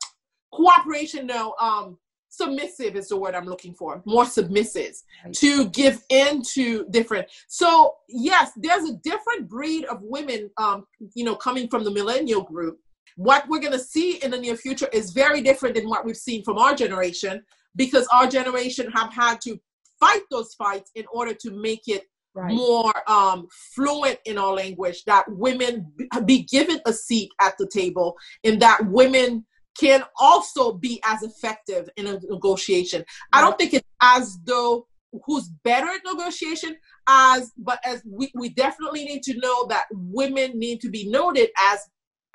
cooperation, 0.51 1.27
no, 1.27 1.55
um, 1.59 1.97
submissive 2.29 2.95
is 2.95 3.09
the 3.09 3.17
word 3.17 3.35
I'm 3.35 3.45
looking 3.45 3.73
for, 3.73 4.01
more 4.05 4.25
submissive 4.25 4.95
to 5.33 5.69
give 5.69 6.01
in 6.09 6.41
to 6.53 6.85
different. 6.89 7.27
So 7.47 7.95
yes, 8.09 8.51
there's 8.55 8.89
a 8.89 8.95
different 9.03 9.47
breed 9.49 9.85
of 9.85 9.99
women, 10.01 10.49
um, 10.57 10.85
you 11.13 11.23
know, 11.23 11.35
coming 11.35 11.67
from 11.67 11.83
the 11.83 11.91
millennial 11.91 12.43
group. 12.43 12.79
What 13.15 13.47
we're 13.47 13.59
going 13.59 13.71
to 13.71 13.79
see 13.79 14.17
in 14.17 14.31
the 14.31 14.37
near 14.37 14.57
future 14.57 14.89
is 14.91 15.11
very 15.11 15.41
different 15.41 15.75
than 15.75 15.87
what 15.87 16.03
we've 16.03 16.17
seen 16.17 16.43
from 16.43 16.57
our 16.57 16.75
generation 16.75 17.43
because 17.75 18.07
our 18.11 18.27
generation 18.27 18.91
have 18.91 19.13
had 19.13 19.41
to 19.41 19.59
fight 19.99 20.21
those 20.31 20.53
fights 20.53 20.91
in 20.95 21.05
order 21.13 21.33
to 21.33 21.51
make 21.51 21.87
it 21.87 22.03
right. 22.33 22.53
more 22.53 22.93
um, 23.09 23.47
fluent 23.73 24.19
in 24.25 24.37
our 24.37 24.53
language, 24.53 25.03
that 25.05 25.25
women 25.29 25.91
be 26.25 26.43
given 26.43 26.79
a 26.85 26.93
seat 26.93 27.31
at 27.41 27.55
the 27.57 27.67
table, 27.67 28.15
and 28.43 28.61
that 28.61 28.85
women 28.87 29.45
can 29.79 30.03
also 30.19 30.73
be 30.73 31.01
as 31.05 31.21
effective 31.23 31.89
in 31.97 32.07
a 32.07 32.19
negotiation. 32.29 32.99
Right. 32.99 33.07
I 33.33 33.41
don't 33.41 33.57
think 33.57 33.73
it's 33.73 33.87
as 34.01 34.37
though 34.43 34.87
who's 35.25 35.49
better 35.63 35.87
at 35.87 36.01
negotiation 36.05 36.75
as 37.07 37.51
but 37.57 37.79
as 37.85 38.01
we, 38.05 38.31
we 38.35 38.49
definitely 38.49 39.05
need 39.05 39.23
to 39.23 39.37
know 39.39 39.65
that 39.67 39.85
women 39.91 40.57
need 40.57 40.81
to 40.81 40.89
be 40.89 41.07
noted 41.09 41.49
as 41.71 41.79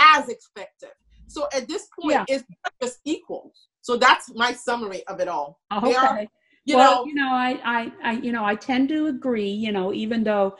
as 0.01 0.29
effective 0.29 0.95
so 1.27 1.47
at 1.53 1.69
this 1.69 1.89
point 2.01 2.25
yeah. 2.29 2.37
it's 2.37 2.45
just 2.83 3.01
equals 3.05 3.69
so 3.83 3.97
that's 3.97 4.33
my 4.35 4.53
summary 4.53 5.07
of 5.07 5.21
it 5.21 5.29
all. 5.29 5.61
Okay. 5.73 5.95
Are, 5.95 6.27
you 6.65 6.77
well, 6.77 7.05
know, 7.05 7.07
you 7.07 7.15
know, 7.15 7.33
I, 7.33 7.61
I, 7.65 7.93
I, 8.03 8.13
you 8.13 8.33
know, 8.33 8.45
I 8.45 8.55
tend 8.55 8.89
to 8.91 9.07
agree. 9.07 9.51
You 9.51 9.73
know, 9.73 9.93
even 9.93 10.23
though 10.23 10.57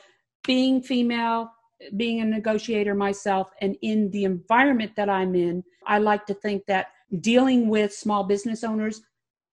being 0.47 0.83
female, 0.83 1.51
being 1.97 2.21
a 2.21 2.25
negotiator 2.25 2.95
myself, 2.95 3.51
and 3.61 3.77
in 3.83 4.11
the 4.11 4.25
environment 4.25 4.93
that 4.97 5.09
I'm 5.09 5.35
in, 5.35 5.63
I 5.87 5.99
like 5.99 6.27
to 6.27 6.35
think 6.35 6.65
that 6.67 6.89
dealing 7.21 7.69
with 7.69 7.93
small 7.93 8.25
business 8.25 8.65
owners, 8.65 9.03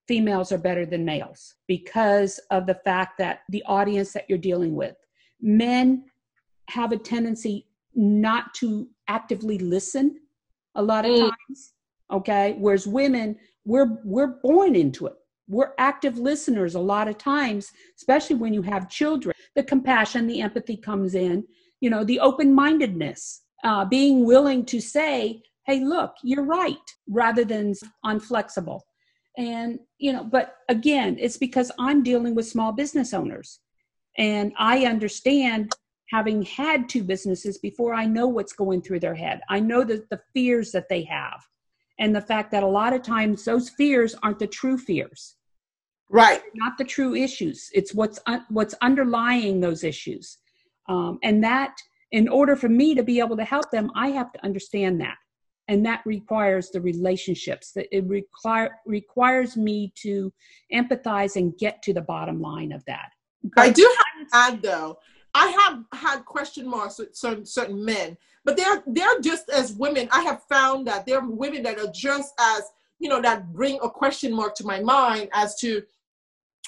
females 0.07 0.51
are 0.51 0.57
better 0.57 0.85
than 0.85 1.03
males 1.03 1.55
because 1.67 2.39
of 2.49 2.65
the 2.65 2.75
fact 2.85 3.17
that 3.17 3.41
the 3.49 3.63
audience 3.65 4.13
that 4.13 4.25
you're 4.29 4.37
dealing 4.37 4.73
with. 4.73 4.95
Men 5.41 6.05
have 6.69 6.91
a 6.91 6.97
tendency 6.97 7.67
not 7.93 8.53
to 8.53 8.87
actively 9.07 9.57
listen 9.57 10.19
a 10.75 10.81
lot 10.81 11.05
of 11.05 11.11
mm. 11.11 11.19
times 11.19 11.73
okay 12.11 12.55
whereas 12.59 12.87
women 12.87 13.35
we're 13.67 13.99
we're 14.05 14.39
born 14.41 14.75
into 14.75 15.05
it. 15.07 15.13
We're 15.49 15.73
active 15.77 16.17
listeners 16.17 16.75
a 16.75 16.79
lot 16.79 17.07
of 17.07 17.17
times 17.17 17.71
especially 17.97 18.37
when 18.37 18.53
you 18.53 18.61
have 18.61 18.89
children. 18.89 19.35
The 19.55 19.63
compassion 19.63 20.25
the 20.25 20.41
empathy 20.41 20.77
comes 20.77 21.13
in 21.13 21.43
you 21.81 21.89
know 21.89 22.03
the 22.03 22.19
open-mindedness 22.19 23.41
uh, 23.63 23.85
being 23.85 24.25
willing 24.25 24.65
to 24.65 24.79
say 24.79 25.41
hey 25.65 25.83
look 25.83 26.13
you're 26.23 26.45
right 26.45 26.87
rather 27.09 27.43
than 27.43 27.73
unflexible. 28.05 28.79
And 29.37 29.79
you 29.97 30.13
know 30.13 30.23
but 30.23 30.55
again 30.69 31.17
it's 31.19 31.37
because 31.37 31.71
i'm 31.77 32.01
dealing 32.03 32.33
with 32.35 32.47
small 32.47 32.71
business 32.71 33.13
owners. 33.13 33.59
And 34.17 34.53
i 34.57 34.85
understand 34.85 35.73
having 36.09 36.41
had 36.43 36.87
two 36.87 37.03
businesses 37.03 37.57
before 37.57 37.93
I 37.93 38.05
know 38.05 38.27
what's 38.29 38.53
going 38.53 38.81
through 38.81 39.01
their 39.01 39.13
head. 39.13 39.41
I 39.49 39.59
know 39.59 39.83
that 39.83 40.09
the 40.09 40.21
fears 40.33 40.71
that 40.71 40.87
they 40.87 41.03
have 41.03 41.45
and 41.99 42.15
the 42.15 42.21
fact 42.21 42.51
that 42.51 42.63
a 42.63 42.67
lot 42.67 42.93
of 42.93 43.01
times 43.01 43.43
those 43.43 43.69
fears 43.69 44.15
aren't 44.23 44.39
the 44.39 44.47
true 44.47 44.77
fears. 44.77 45.35
Right. 46.09 46.41
Not 46.55 46.77
the 46.77 46.85
true 46.85 47.15
issues. 47.15 47.69
It's 47.73 47.93
what's 47.93 48.19
un- 48.27 48.45
what's 48.49 48.75
underlying 48.81 49.59
those 49.59 49.83
issues. 49.83 50.37
Um, 50.87 51.19
and 51.23 51.43
that 51.43 51.75
in 52.11 52.29
order 52.29 52.55
for 52.55 52.69
me 52.69 52.95
to 52.95 53.03
be 53.03 53.19
able 53.19 53.35
to 53.37 53.43
help 53.43 53.69
them, 53.71 53.91
I 53.95 54.09
have 54.09 54.31
to 54.31 54.45
understand 54.45 55.01
that. 55.01 55.15
And 55.67 55.85
that 55.85 56.01
requires 56.05 56.69
the 56.69 56.79
relationships. 56.79 57.73
That 57.73 57.87
it 57.91 58.05
require 58.07 58.77
requires 58.85 59.57
me 59.57 59.91
to 60.03 60.31
empathize 60.73 61.35
and 61.35 61.57
get 61.57 61.81
to 61.83 61.93
the 61.93 62.01
bottom 62.01 62.39
line 62.39 62.71
of 62.71 62.85
that. 62.85 63.09
But 63.55 63.61
I 63.61 63.69
do 63.71 63.95
have 63.97 64.29
to 64.29 64.37
add 64.37 64.61
though 64.61 64.97
I 65.33 65.47
have 65.47 65.83
had 65.93 66.25
question 66.25 66.67
marks 66.67 66.99
with 66.99 67.15
certain 67.15 67.45
certain 67.45 67.83
men, 67.83 68.17
but 68.43 68.57
they're 68.57 68.83
they're 68.87 69.19
just 69.21 69.49
as 69.49 69.73
women. 69.73 70.07
I 70.11 70.21
have 70.21 70.43
found 70.43 70.87
that 70.87 71.05
there 71.05 71.19
are 71.19 71.29
women 71.29 71.63
that 71.63 71.79
are 71.79 71.91
just 71.91 72.33
as 72.39 72.63
you 72.99 73.09
know 73.09 73.21
that 73.21 73.53
bring 73.53 73.79
a 73.83 73.89
question 73.89 74.33
mark 74.33 74.55
to 74.55 74.65
my 74.65 74.79
mind 74.79 75.29
as 75.33 75.55
to 75.59 75.83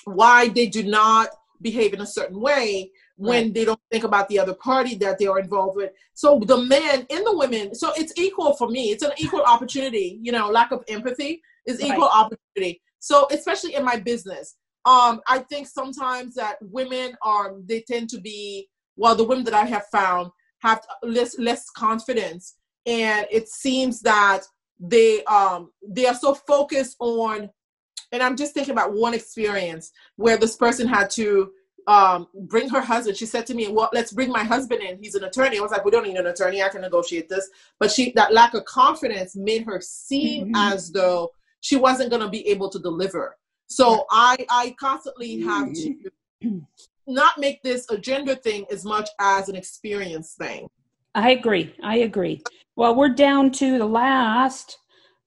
why 0.05 0.49
they 0.49 0.67
do 0.67 0.83
not 0.83 1.29
behave 1.61 1.93
in 1.93 2.01
a 2.01 2.05
certain 2.05 2.39
way 2.39 2.91
when 3.17 3.45
right. 3.45 3.53
they 3.53 3.65
don't 3.65 3.79
think 3.91 4.05
about 4.05 4.29
the 4.29 4.39
other 4.39 4.53
party 4.53 4.95
that 4.95 5.19
they 5.19 5.27
are 5.27 5.39
involved 5.39 5.75
with. 5.75 5.91
So 6.13 6.39
the 6.45 6.57
men 6.57 7.05
and 7.09 7.25
the 7.25 7.35
women, 7.35 7.75
so 7.75 7.91
it's 7.97 8.13
equal 8.15 8.53
for 8.53 8.69
me. 8.69 8.91
It's 8.91 9.03
an 9.03 9.11
equal 9.17 9.41
opportunity. 9.41 10.19
You 10.21 10.31
know, 10.31 10.49
lack 10.49 10.71
of 10.71 10.85
empathy 10.87 11.41
is 11.65 11.81
equal 11.81 12.07
right. 12.07 12.25
opportunity. 12.25 12.81
So 12.99 13.27
especially 13.31 13.75
in 13.75 13.83
my 13.83 13.97
business, 13.97 14.55
um, 14.85 15.21
I 15.27 15.39
think 15.49 15.67
sometimes 15.67 16.35
that 16.35 16.57
women 16.61 17.15
are 17.21 17.55
they 17.65 17.81
tend 17.81 18.09
to 18.11 18.19
be 18.19 18.69
well 18.95 19.15
the 19.15 19.23
women 19.23 19.43
that 19.45 19.53
I 19.53 19.65
have 19.65 19.85
found 19.91 20.31
have 20.59 20.81
less 21.03 21.37
less 21.37 21.69
confidence 21.69 22.55
and 22.85 23.25
it 23.31 23.47
seems 23.49 24.01
that 24.01 24.41
they 24.79 25.23
um 25.25 25.71
they 25.87 26.05
are 26.05 26.15
so 26.15 26.33
focused 26.33 26.95
on 26.99 27.49
and 28.11 28.23
I'm 28.23 28.35
just 28.35 28.53
thinking 28.53 28.71
about 28.71 28.93
one 28.93 29.13
experience 29.13 29.91
where 30.15 30.37
this 30.37 30.55
person 30.55 30.87
had 30.87 31.09
to 31.11 31.51
um, 31.87 32.27
bring 32.43 32.69
her 32.69 32.81
husband. 32.81 33.17
She 33.17 33.25
said 33.25 33.45
to 33.47 33.55
me, 33.55 33.67
"Well, 33.67 33.89
let's 33.93 34.11
bring 34.11 34.29
my 34.29 34.43
husband 34.43 34.81
in. 34.81 34.99
He's 35.01 35.15
an 35.15 35.23
attorney." 35.23 35.57
I 35.57 35.61
was 35.61 35.71
like, 35.71 35.85
"We 35.85 35.91
don't 35.91 36.05
need 36.05 36.17
an 36.17 36.27
attorney. 36.27 36.61
I 36.61 36.69
can 36.69 36.81
negotiate 36.81 37.29
this." 37.29 37.49
But 37.79 37.91
she 37.91 38.11
that 38.11 38.33
lack 38.33 38.53
of 38.53 38.65
confidence 38.65 39.35
made 39.35 39.63
her 39.65 39.81
seem 39.81 40.47
mm-hmm. 40.47 40.55
as 40.55 40.91
though 40.91 41.31
she 41.61 41.75
wasn't 41.75 42.09
going 42.09 42.21
to 42.21 42.29
be 42.29 42.47
able 42.47 42.69
to 42.69 42.79
deliver. 42.79 43.35
So 43.69 44.05
I 44.11 44.45
I 44.49 44.75
constantly 44.79 45.39
have 45.41 45.71
to 45.73 45.95
not 47.07 47.37
make 47.37 47.61
this 47.63 47.89
a 47.89 47.97
gender 47.97 48.35
thing 48.35 48.65
as 48.71 48.83
much 48.83 49.09
as 49.19 49.49
an 49.49 49.55
experience 49.55 50.35
thing. 50.37 50.67
I 51.15 51.31
agree. 51.31 51.73
I 51.83 51.97
agree. 51.97 52.41
Well, 52.75 52.95
we're 52.95 53.09
down 53.09 53.51
to 53.53 53.77
the 53.77 53.85
last 53.85 54.77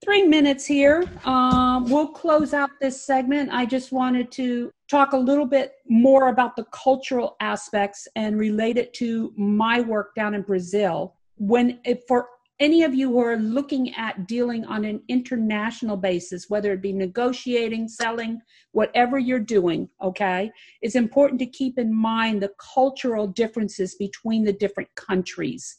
three 0.03 0.23
minutes 0.23 0.65
here. 0.65 1.05
Um, 1.23 1.89
we'll 1.89 2.07
close 2.07 2.53
out 2.53 2.69
this 2.81 3.01
segment. 3.01 3.49
I 3.53 3.65
just 3.65 3.91
wanted 3.91 4.31
to 4.33 4.71
talk 4.89 5.13
a 5.13 5.17
little 5.17 5.45
bit 5.45 5.73
more 5.87 6.27
about 6.27 6.55
the 6.55 6.65
cultural 6.65 7.35
aspects 7.39 8.07
and 8.15 8.37
relate 8.37 8.77
it 8.77 8.93
to 8.95 9.33
my 9.37 9.81
work 9.81 10.15
down 10.15 10.33
in 10.33 10.41
Brazil. 10.41 11.15
When 11.37 11.79
for 12.07 12.27
any 12.59 12.83
of 12.83 12.93
you 12.93 13.09
who 13.09 13.19
are 13.19 13.37
looking 13.37 13.93
at 13.95 14.27
dealing 14.27 14.63
on 14.65 14.85
an 14.85 15.01
international 15.07 15.97
basis, 15.97 16.49
whether 16.49 16.71
it 16.71 16.81
be 16.81 16.93
negotiating, 16.93 17.87
selling, 17.87 18.39
whatever 18.71 19.17
you're 19.17 19.39
doing, 19.39 19.89
okay, 20.01 20.51
it's 20.81 20.95
important 20.95 21.39
to 21.39 21.45
keep 21.47 21.79
in 21.79 21.93
mind 21.93 22.41
the 22.41 22.51
cultural 22.73 23.27
differences 23.27 23.95
between 23.95 24.43
the 24.43 24.53
different 24.53 24.89
countries. 24.95 25.77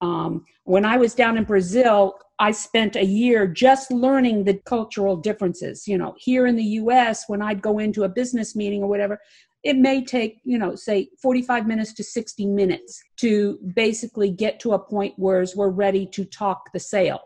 Um, 0.00 0.44
when 0.64 0.84
I 0.84 0.96
was 0.96 1.14
down 1.14 1.38
in 1.38 1.44
Brazil, 1.44 2.18
I 2.38 2.50
spent 2.50 2.96
a 2.96 3.04
year 3.04 3.46
just 3.46 3.90
learning 3.90 4.44
the 4.44 4.60
cultural 4.66 5.16
differences. 5.16 5.88
You 5.88 5.96
know, 5.96 6.14
here 6.18 6.46
in 6.46 6.56
the 6.56 6.64
US, 6.80 7.24
when 7.28 7.40
I'd 7.40 7.62
go 7.62 7.78
into 7.78 8.04
a 8.04 8.08
business 8.08 8.54
meeting 8.54 8.82
or 8.82 8.88
whatever, 8.88 9.18
it 9.66 9.76
may 9.76 10.04
take 10.04 10.40
you 10.44 10.58
know 10.58 10.76
say 10.76 11.08
45 11.20 11.66
minutes 11.66 11.92
to 11.94 12.04
60 12.04 12.46
minutes 12.46 13.02
to 13.16 13.58
basically 13.74 14.30
get 14.30 14.60
to 14.60 14.74
a 14.74 14.78
point 14.78 15.14
where 15.16 15.44
we're 15.56 15.70
ready 15.70 16.06
to 16.06 16.24
talk 16.24 16.72
the 16.72 16.78
sale. 16.78 17.20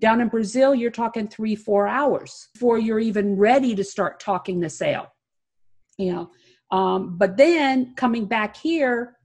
Down 0.00 0.20
in 0.20 0.28
brazil 0.28 0.74
you're 0.74 0.90
talking 0.90 1.28
three 1.28 1.54
four 1.54 1.86
hours 1.86 2.48
before 2.54 2.78
you're 2.78 2.98
even 3.10 3.36
ready 3.36 3.74
to 3.76 3.84
start 3.84 4.18
talking 4.18 4.58
the 4.60 4.70
sale 4.70 5.06
you 5.96 6.12
know. 6.12 6.30
Um, 6.76 7.18
but 7.18 7.36
then 7.36 7.94
coming 7.94 8.26
back 8.26 8.56
here 8.56 9.16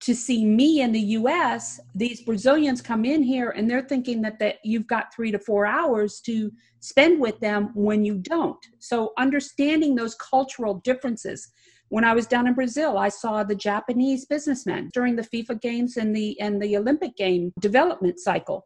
to 0.00 0.14
see 0.14 0.44
me 0.44 0.80
in 0.80 0.92
the 0.92 1.00
us 1.00 1.80
these 1.94 2.22
brazilians 2.22 2.80
come 2.80 3.04
in 3.04 3.22
here 3.22 3.50
and 3.50 3.68
they're 3.68 3.88
thinking 3.92 4.22
that, 4.22 4.38
that 4.38 4.56
you've 4.64 4.86
got 4.86 5.14
three 5.14 5.30
to 5.30 5.38
four 5.38 5.64
hours 5.66 6.20
to 6.20 6.50
spend 6.80 7.20
with 7.20 7.38
them 7.40 7.70
when 7.74 8.04
you 8.04 8.18
don't. 8.18 8.64
So 8.78 9.12
understanding 9.16 9.94
those 9.94 10.16
cultural 10.16 10.74
differences 10.74 11.52
when 11.92 12.04
I 12.04 12.14
was 12.14 12.26
down 12.26 12.46
in 12.46 12.54
Brazil, 12.54 12.96
I 12.96 13.10
saw 13.10 13.44
the 13.44 13.54
Japanese 13.54 14.24
businessmen 14.24 14.88
during 14.94 15.14
the 15.14 15.22
FIFA 15.22 15.60
games 15.60 15.98
and 15.98 16.16
the 16.16 16.40
and 16.40 16.60
the 16.60 16.78
Olympic 16.78 17.14
game 17.16 17.52
development 17.60 18.18
cycle. 18.18 18.64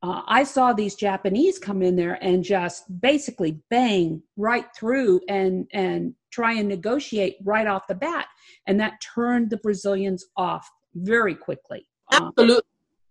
Uh, 0.00 0.22
I 0.28 0.44
saw 0.44 0.72
these 0.72 0.94
Japanese 0.94 1.58
come 1.58 1.82
in 1.82 1.96
there 1.96 2.22
and 2.22 2.44
just 2.44 2.84
basically 3.00 3.60
bang 3.68 4.22
right 4.36 4.66
through 4.76 5.20
and 5.28 5.66
and 5.72 6.14
try 6.30 6.52
and 6.52 6.68
negotiate 6.68 7.38
right 7.42 7.66
off 7.66 7.88
the 7.88 7.96
bat, 7.96 8.28
and 8.68 8.78
that 8.78 9.00
turned 9.00 9.50
the 9.50 9.56
Brazilians 9.56 10.26
off 10.36 10.70
very 10.94 11.34
quickly. 11.34 11.84
Um, 12.14 12.28
Absolutely. 12.28 12.62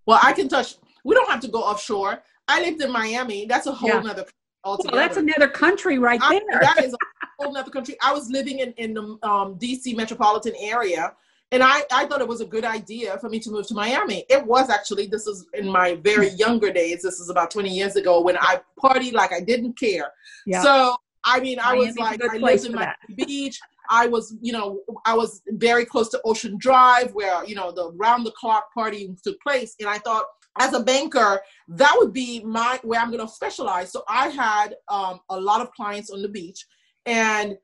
Well, 0.05 0.19
I 0.23 0.31
can 0.31 0.47
touch. 0.47 0.77
We 1.03 1.13
don't 1.13 1.29
have 1.29 1.41
to 1.41 1.49
go 1.49 1.59
offshore. 1.59 2.23
I 2.47 2.61
lived 2.61 2.81
in 2.81 2.89
Miami. 2.89 3.45
That's 3.47 3.67
a 3.67 3.73
whole 3.73 3.89
yeah. 3.89 4.11
other 4.11 4.25
altogether. 4.63 4.95
Well, 4.95 5.05
that's 5.05 5.17
another 5.17 5.49
country 5.49 5.99
right 5.99 6.21
there. 6.21 6.63
I, 6.63 6.73
that 6.73 6.85
is 6.85 6.93
a 6.93 6.97
whole 7.37 7.55
other 7.55 7.71
country. 7.71 7.95
I 8.01 8.13
was 8.13 8.29
living 8.29 8.59
in, 8.59 8.73
in 8.73 8.93
the 8.93 9.17
um, 9.23 9.55
DC 9.55 9.95
metropolitan 9.95 10.53
area. 10.59 11.13
And 11.51 11.63
I, 11.63 11.83
I 11.93 12.05
thought 12.05 12.19
it 12.19 12.27
was 12.27 12.41
a 12.41 12.45
good 12.45 12.65
idea 12.65 13.17
for 13.19 13.29
me 13.29 13.39
to 13.39 13.49
move 13.49 13.67
to 13.67 13.73
Miami. 13.73 14.25
It 14.29 14.45
was 14.45 14.69
actually, 14.69 15.07
this 15.07 15.27
is 15.27 15.45
in 15.53 15.69
my 15.69 15.95
very 15.95 16.29
younger 16.37 16.71
days. 16.71 17.03
This 17.03 17.19
is 17.19 17.29
about 17.29 17.51
20 17.51 17.69
years 17.69 17.95
ago 17.95 18.21
when 18.21 18.37
I 18.37 18.59
partied 18.83 19.13
like 19.13 19.31
I 19.31 19.39
didn't 19.39 19.79
care. 19.79 20.11
Yeah. 20.45 20.61
So, 20.61 20.95
I 21.23 21.39
mean, 21.39 21.59
I 21.59 21.73
was 21.73 21.97
like, 21.97 22.21
I 22.21 22.37
lived 22.37 22.65
in 22.65 22.73
Miami 22.73 22.93
Beach. 23.15 23.59
I 23.89 24.07
was, 24.07 24.35
you 24.41 24.51
know, 24.51 24.81
I 25.05 25.15
was 25.15 25.41
very 25.47 25.85
close 25.85 26.09
to 26.09 26.21
Ocean 26.25 26.57
Drive 26.57 27.13
where, 27.13 27.45
you 27.45 27.55
know, 27.55 27.71
the 27.71 27.91
round 27.93 28.25
the 28.25 28.31
clock 28.31 28.73
party 28.73 29.15
took 29.23 29.39
place. 29.41 29.75
And 29.79 29.87
I 29.87 29.97
thought, 29.99 30.25
as 30.59 30.73
a 30.73 30.81
banker, 30.81 31.41
that 31.69 31.95
would 31.97 32.13
be 32.13 32.43
my 32.43 32.79
where 32.83 32.99
I'm 32.99 33.11
going 33.11 33.25
to 33.25 33.31
specialize. 33.31 33.91
So 33.91 34.03
I 34.07 34.29
had 34.29 34.75
um, 34.89 35.19
a 35.29 35.39
lot 35.39 35.61
of 35.61 35.71
clients 35.71 36.09
on 36.09 36.21
the 36.21 36.27
beach, 36.27 36.65
and 37.07 37.57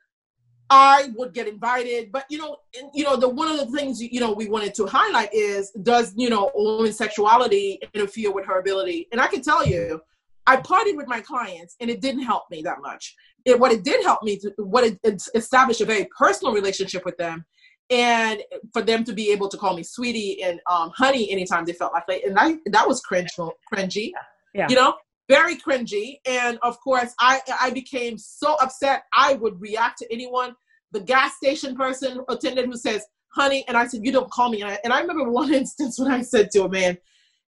I 0.69 1.11
would 1.15 1.33
get 1.33 1.47
invited. 1.47 2.11
But 2.11 2.25
you 2.29 2.39
know, 2.39 2.57
you 2.93 3.03
know, 3.03 3.15
the 3.15 3.29
one 3.29 3.47
of 3.47 3.59
the 3.59 3.77
things 3.77 4.01
you 4.01 4.19
know 4.19 4.33
we 4.33 4.49
wanted 4.49 4.73
to 4.75 4.87
highlight 4.87 5.31
is 5.33 5.71
does 5.83 6.13
you 6.15 6.29
know 6.29 6.51
woman's 6.55 6.97
sexuality 6.97 7.79
interfere 7.93 8.31
with 8.31 8.45
her 8.47 8.59
ability? 8.59 9.07
And 9.11 9.21
I 9.21 9.27
can 9.27 9.41
tell 9.41 9.65
you, 9.65 10.01
I 10.47 10.57
partied 10.57 10.97
with 10.97 11.07
my 11.07 11.21
clients, 11.21 11.75
and 11.79 11.89
it 11.91 12.01
didn't 12.01 12.23
help 12.23 12.43
me 12.49 12.63
that 12.63 12.77
much. 12.81 13.15
It, 13.45 13.59
what 13.59 13.73
it 13.73 13.83
did 13.83 14.03
help 14.03 14.23
me, 14.23 14.37
to, 14.39 14.53
what 14.57 14.85
it, 14.85 14.97
it 15.03 15.21
established 15.35 15.81
a 15.81 15.85
very 15.85 16.07
personal 16.17 16.53
relationship 16.53 17.03
with 17.05 17.17
them, 17.17 17.45
and 17.89 18.41
for 18.71 18.81
them 18.81 19.03
to 19.03 19.13
be 19.13 19.31
able 19.31 19.49
to 19.49 19.57
call 19.57 19.75
me 19.75 19.83
sweetie 19.83 20.41
and 20.41 20.61
um, 20.71 20.91
honey 20.95 21.29
anytime 21.29 21.65
they 21.65 21.73
felt 21.73 21.93
like 21.93 22.05
it, 22.07 22.25
and 22.25 22.39
I, 22.39 22.55
that 22.67 22.87
was 22.87 23.01
cringe, 23.01 23.31
cringy, 23.71 24.11
yeah. 24.55 24.67
you 24.69 24.75
know, 24.75 24.95
very 25.29 25.55
cringy. 25.55 26.17
And 26.25 26.59
of 26.61 26.79
course, 26.81 27.13
I 27.19 27.41
I 27.59 27.69
became 27.71 28.17
so 28.17 28.55
upset. 28.55 29.03
I 29.13 29.33
would 29.33 29.59
react 29.59 29.99
to 29.99 30.11
anyone, 30.11 30.55
the 30.91 30.99
gas 30.99 31.35
station 31.37 31.75
person 31.75 32.21
attendant 32.29 32.67
who 32.67 32.77
says 32.77 33.05
honey, 33.29 33.65
and 33.67 33.77
I 33.77 33.87
said 33.87 34.01
you 34.03 34.11
don't 34.11 34.29
call 34.31 34.49
me. 34.49 34.61
And 34.61 34.71
I, 34.71 34.79
and 34.83 34.93
I 34.93 35.01
remember 35.01 35.29
one 35.29 35.53
instance 35.61 35.99
when 35.99 36.11
I 36.11 36.21
said 36.21 36.51
to 36.51 36.63
a 36.63 36.69
man, 36.69 36.97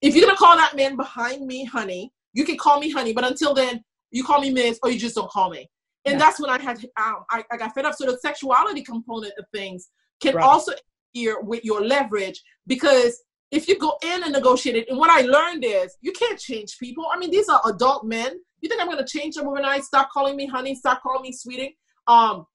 if 0.01 0.15
you're 0.15 0.27
gonna 0.27 0.37
call 0.37 0.57
that 0.57 0.77
man 0.77 0.97
behind 0.97 1.47
me 1.47 1.65
honey, 1.65 2.13
you 2.33 2.45
can 2.45 2.57
call 2.57 2.81
me 2.81 2.91
honey, 2.91 3.13
but 3.13 3.25
until 3.25 3.55
then, 3.55 3.83
you 4.11 4.25
call 4.25 4.41
me 4.41 4.51
miss 4.51 4.79
or 4.83 4.91
you 4.91 4.99
just 4.99 5.15
don't 5.15 5.31
call 5.31 5.51
me. 5.51 5.69
And 6.05 6.15
yeah. 6.15 6.19
that's 6.19 6.41
when 6.41 6.51
I 6.51 6.61
had 6.61 6.79
um, 7.01 7.25
I, 7.31 7.45
I 7.51 7.57
got 7.57 7.75
fed 7.75 7.85
up. 7.85 7.95
So 7.95 8.07
the 8.07 8.19
sexuality 8.19 8.83
component 8.83 9.33
of 9.39 9.45
things 9.53 9.89
can 10.21 10.35
right. 10.35 10.45
also 10.45 10.73
interfere 11.15 11.41
with 11.43 11.65
your 11.65 11.85
leverage 11.85 12.41
because 12.67 13.23
if 13.53 13.69
you 13.69 13.79
go 13.79 13.97
in 14.03 14.25
and 14.25 14.33
negotiate 14.33 14.77
it, 14.77 14.89
and 14.89 14.99
what 14.99 15.11
I 15.11 15.21
learned 15.21 15.65
is 15.65 15.97
you 16.01 16.11
can't 16.13 16.39
change 16.39 16.79
people. 16.79 17.07
I 17.13 17.19
mean, 17.19 17.31
these 17.31 17.49
are 17.49 17.61
adult 17.67 18.05
men. 18.05 18.41
You 18.61 18.69
think 18.69 18.81
I'm 18.81 18.89
going 18.89 19.05
to 19.05 19.19
change 19.19 19.35
them 19.37 19.47
overnight? 19.47 19.85
Stop 19.85 20.09
calling 20.11 20.37
me 20.37 20.47
honey. 20.47 20.75
Stop 20.75 21.03
calling 21.03 21.23
me 21.23 21.33
sweetie. 21.33 21.77
Um, 22.09 22.47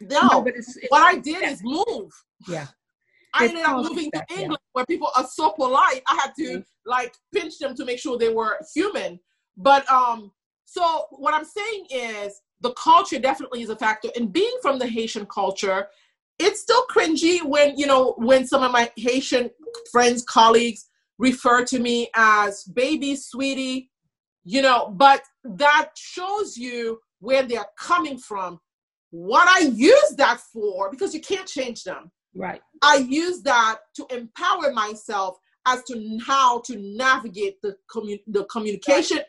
no. 0.00 0.20
no 0.28 0.42
but 0.42 0.54
it's, 0.56 0.76
it's, 0.76 0.88
what 0.88 1.02
I 1.02 1.18
did 1.18 1.40
yeah. 1.40 1.50
is 1.50 1.60
move. 1.62 2.10
Yeah. 2.48 2.66
I 3.32 3.48
ended 3.48 3.64
up 3.64 3.76
moving 3.82 4.10
to 4.12 4.24
England 4.30 4.50
yeah. 4.52 4.70
where 4.72 4.86
people 4.86 5.10
are 5.16 5.26
so 5.26 5.50
polite. 5.50 6.02
I 6.08 6.14
had 6.14 6.32
to 6.38 6.44
mm-hmm. 6.44 6.60
like 6.84 7.14
pinch 7.32 7.58
them 7.58 7.74
to 7.76 7.84
make 7.84 7.98
sure 7.98 8.18
they 8.18 8.32
were 8.32 8.58
human. 8.74 9.20
But 9.56 9.88
um, 9.90 10.32
so 10.64 11.06
what 11.10 11.34
I'm 11.34 11.44
saying 11.44 11.86
is 11.90 12.40
the 12.60 12.72
culture 12.72 13.18
definitely 13.18 13.62
is 13.62 13.70
a 13.70 13.76
factor. 13.76 14.08
And 14.16 14.32
being 14.32 14.56
from 14.62 14.78
the 14.78 14.86
Haitian 14.86 15.26
culture, 15.26 15.88
it's 16.38 16.60
still 16.60 16.84
cringy 16.86 17.42
when 17.44 17.76
you 17.76 17.86
know 17.86 18.14
when 18.18 18.46
some 18.46 18.62
of 18.62 18.72
my 18.72 18.90
Haitian 18.96 19.50
friends, 19.90 20.24
colleagues 20.24 20.86
refer 21.18 21.64
to 21.64 21.78
me 21.78 22.10
as 22.14 22.64
baby, 22.64 23.16
sweetie, 23.16 23.90
you 24.44 24.62
know, 24.62 24.92
but 24.96 25.22
that 25.44 25.90
shows 25.96 26.56
you 26.56 26.98
where 27.20 27.42
they're 27.42 27.66
coming 27.78 28.18
from. 28.18 28.58
What 29.10 29.48
I 29.48 29.68
use 29.68 30.14
that 30.16 30.40
for, 30.52 30.90
because 30.90 31.14
you 31.14 31.20
can't 31.20 31.46
change 31.46 31.84
them. 31.84 32.10
Right. 32.34 32.60
I 32.82 32.96
use 32.96 33.42
that 33.42 33.78
to 33.96 34.06
empower 34.10 34.72
myself 34.72 35.38
as 35.66 35.82
to 35.84 36.18
how 36.26 36.60
to 36.62 36.76
navigate 36.76 37.62
the 37.62 37.76
commun- 37.90 38.18
the 38.26 38.44
communication, 38.46 39.18
right. 39.18 39.26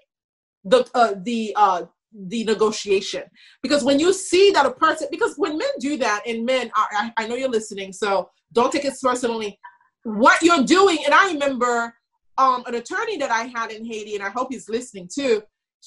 the 0.66 0.90
uh, 0.96 1.14
the 1.24 1.54
uh, 1.56 1.84
the 2.28 2.44
negotiation. 2.44 3.24
Because 3.62 3.84
when 3.84 4.00
you 4.00 4.14
see 4.14 4.52
that 4.52 4.66
a 4.66 4.72
person, 4.72 5.08
because 5.12 5.36
when 5.38 5.58
men 5.58 5.68
do 5.80 5.98
that, 5.98 6.24
and 6.26 6.46
men, 6.46 6.72
I, 6.76 7.12
I 7.18 7.28
know 7.28 7.36
you're 7.36 7.50
listening, 7.50 7.94
so 7.94 8.30
don't 8.54 8.72
take 8.72 8.86
it 8.86 8.94
personally. 9.02 9.60
What 10.04 10.42
you're 10.42 10.64
doing, 10.64 11.00
and 11.06 11.14
I 11.14 11.32
remember 11.32 11.94
um, 12.38 12.64
an 12.68 12.76
attorney 12.76 13.18
that 13.18 13.32
I 13.32 13.44
had 13.44 13.72
in 13.72 13.86
Haiti, 13.86 14.16
and 14.16 14.24
I 14.24 14.30
hope 14.30 14.48
he's 14.52 14.70
listening 14.70 15.10
too. 15.14 15.44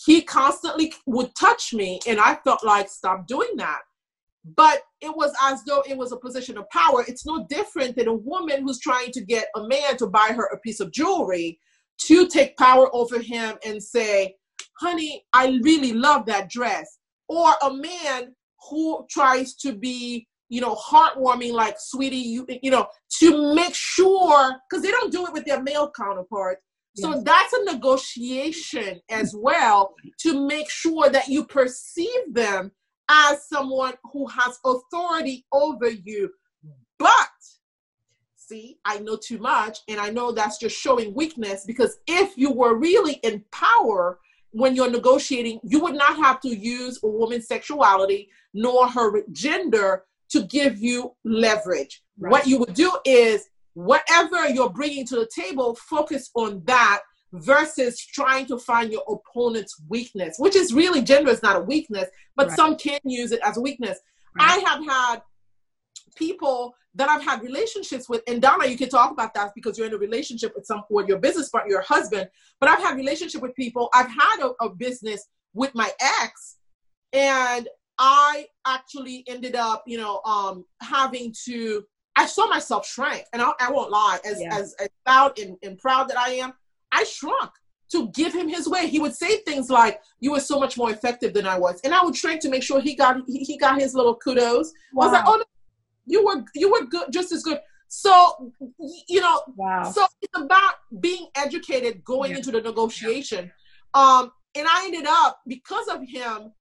He 0.07 0.23
constantly 0.23 0.93
would 1.07 1.35
touch 1.35 1.73
me, 1.73 2.01
and 2.07 2.21
I 2.21 2.37
felt 2.45 2.65
like 2.65 2.89
stop 2.89 3.27
doing 3.27 3.51
that. 3.57 3.81
But 4.57 4.83
it 5.01 5.15
was 5.15 5.33
as 5.43 5.63
though 5.65 5.83
it 5.87 5.97
was 5.97 6.13
a 6.13 6.17
position 6.17 6.57
of 6.57 6.69
power. 6.71 7.05
It's 7.07 7.27
no 7.27 7.47
different 7.49 7.97
than 7.97 8.09
a 8.09 8.15
woman 8.15 8.63
who's 8.63 8.81
trying 8.81 9.13
to 9.13 9.21
get 9.25 9.49
a 9.57 9.67
man 9.67 9.97
to 9.99 10.07
buy 10.07 10.33
her 10.35 10.47
a 10.47 10.59
piece 10.61 10.81
of 10.81 10.93
jewelry 10.93 11.59
to 12.03 12.29
take 12.29 12.57
power 12.57 12.89
over 12.95 13.21
him 13.21 13.57
and 13.65 13.83
say, 13.83 14.37
honey, 14.81 15.25
I 15.33 15.59
really 15.63 15.93
love 15.93 16.27
that 16.27 16.49
dress. 16.49 16.99
Or 17.29 17.53
a 17.63 17.73
man 17.73 18.35
who 18.71 19.07
tries 19.11 19.55
to 19.57 19.73
be, 19.73 20.27
you 20.49 20.61
know, 20.61 20.75
heartwarming, 20.75 21.53
like, 21.53 21.77
sweetie, 21.79 22.17
you, 22.17 22.47
you 22.63 22.71
know, 22.71 22.87
to 23.21 23.55
make 23.55 23.75
sure, 23.75 24.57
because 24.69 24.83
they 24.83 24.91
don't 24.91 25.13
do 25.13 25.27
it 25.27 25.33
with 25.33 25.45
their 25.45 25.63
male 25.63 25.91
counterparts. 25.95 26.63
So 26.97 27.11
yes. 27.11 27.23
that's 27.23 27.53
a 27.53 27.65
negotiation 27.73 29.01
as 29.11 29.35
well 29.37 29.95
to 30.21 30.47
make 30.47 30.69
sure 30.69 31.09
that 31.11 31.29
you 31.29 31.45
perceive 31.45 32.33
them 32.33 32.73
as 33.09 33.47
someone 33.49 33.95
who 34.13 34.27
has 34.27 34.59
authority 34.65 35.47
over 35.53 35.89
you. 35.89 36.31
But 36.99 37.29
see, 38.37 38.79
I 38.85 38.99
know 38.99 39.17
too 39.17 39.39
much, 39.39 39.79
and 39.89 40.01
I 40.01 40.11
know 40.11 40.33
that's 40.33 40.59
just 40.59 40.77
showing 40.77 41.15
weakness 41.15 41.65
because 41.65 41.99
if 42.07 42.37
you 42.37 42.51
were 42.51 42.75
really 42.75 43.15
in 43.23 43.45
power 43.53 44.19
when 44.51 44.75
you're 44.75 44.91
negotiating, 44.91 45.61
you 45.63 45.81
would 45.81 45.95
not 45.95 46.17
have 46.17 46.41
to 46.41 46.49
use 46.49 46.99
a 47.03 47.07
woman's 47.07 47.47
sexuality 47.47 48.31
nor 48.55 48.89
her 48.89 49.23
gender 49.33 50.05
to 50.31 50.43
give 50.43 50.79
you 50.79 51.15
leverage. 51.25 52.03
Right. 52.19 52.31
What 52.31 52.47
you 52.47 52.59
would 52.59 52.75
do 52.75 52.93
is 53.05 53.49
whatever 53.75 54.49
you're 54.49 54.71
bringing 54.71 55.07
to 55.07 55.17
the 55.17 55.29
table, 55.35 55.77
focus 55.77 56.31
on 56.35 56.63
that 56.65 57.01
versus 57.33 58.01
trying 58.01 58.47
to 58.47 58.59
find 58.59 58.91
your 58.91 59.03
opponent's 59.09 59.81
weakness, 59.89 60.37
which 60.39 60.57
is 60.57 60.73
really 60.73 61.03
gender 61.03 61.31
is 61.31 61.43
not 61.43 61.57
a 61.57 61.61
weakness, 61.61 62.09
but 62.37 62.49
right. 62.49 62.57
some 62.57 62.77
can 62.77 63.01
use 63.05 63.33
it 63.33 63.41
as 63.45 63.57
a 63.57 63.61
weakness. 63.61 63.99
Right. 64.39 64.51
I 64.51 64.71
have 64.71 64.87
had 64.87 65.23
people 66.19 66.75
that 66.95 67.09
I've 67.09 67.23
had 67.23 67.43
relationships 67.43 68.09
with, 68.09 68.23
and 68.27 68.43
Donna, 68.43 68.67
you 68.67 68.77
can 68.77 68.89
talk 68.89 69.13
about 69.13 69.33
that 69.35 69.53
because 69.55 69.79
you're 69.79 69.87
in 69.87 69.95
a 69.95 69.99
relationship 69.99 70.53
with 70.57 70.67
some 70.67 70.83
with 70.91 71.07
your 71.07 71.19
business 71.19 71.49
partner, 71.49 71.71
your 71.71 71.83
husband. 71.83 72.29
But 72.61 72.69
I've 72.69 72.81
had 72.81 72.97
relationship 72.97 73.41
with 73.41 73.55
people. 73.55 73.89
I've 73.95 74.11
had 74.11 74.41
a, 74.43 74.51
a 74.65 74.69
business 74.69 75.27
with 75.55 75.75
my 75.75 75.91
ex, 76.01 76.57
and 77.13 77.69
I 77.99 78.47
actually 78.67 79.25
ended 79.29 79.55
up, 79.55 79.85
you 79.87 79.99
know, 79.99 80.21
um, 80.25 80.65
having 80.81 81.35
to. 81.47 81.85
I 82.17 82.27
saw 82.27 82.49
myself 82.49 82.87
shrink, 82.87 83.25
and 83.33 83.41
I, 83.41 83.53
I 83.61 83.71
won't 83.71 83.93
lie, 83.93 84.19
as 84.25 84.41
yeah. 84.41 84.57
as, 84.57 84.75
as 84.81 84.89
proud 85.07 85.39
and, 85.39 85.57
and 85.63 85.79
proud 85.79 86.09
that 86.09 86.19
I 86.19 86.31
am. 86.31 86.53
I 86.91 87.05
shrunk 87.05 87.51
to 87.93 88.09
give 88.11 88.35
him 88.35 88.49
his 88.49 88.69
way. 88.69 88.87
He 88.89 88.99
would 88.99 89.15
say 89.15 89.39
things 89.39 89.71
like, 89.71 90.01
"You 90.21 90.33
were 90.33 90.41
so 90.41 90.59
much 90.59 90.77
more 90.77 90.91
effective 90.91 91.33
than 91.33 91.47
I 91.47 91.59
was," 91.59 91.81
and 91.85 91.95
I 91.95 92.03
would 92.05 92.17
shrink 92.17 92.41
to 92.43 92.49
make 92.49 92.63
sure 92.63 92.81
he 92.81 92.97
got 92.97 93.19
he, 93.27 93.39
he 93.41 93.57
got 93.57 93.81
his 93.81 93.95
little 93.95 94.17
kudos. 94.17 94.73
Wow. 94.93 95.05
I 95.05 95.07
was 95.07 95.13
like, 95.13 95.25
"Oh, 95.27 95.37
no, 95.37 95.45
you 96.09 96.25
were 96.25 96.45
you 96.55 96.71
were 96.71 96.85
good, 96.87 97.13
just 97.13 97.33
as 97.33 97.43
good." 97.43 97.61
So 97.89 98.53
you 99.09 99.21
know, 99.21 99.43
wow. 99.57 99.91
so 99.91 100.07
it's 100.21 100.41
about 100.41 100.75
being 101.01 101.29
educated 101.35 102.05
going 102.05 102.33
yeah. 102.33 102.39
into 102.39 102.51
the 102.51 102.61
negotiation. 102.61 103.51
Um, 103.95 104.33
and 104.55 104.67
I 104.69 104.85
ended 104.87 105.07
up 105.09 105.41
because 105.47 105.89
of 105.89 106.03
him 106.07 106.53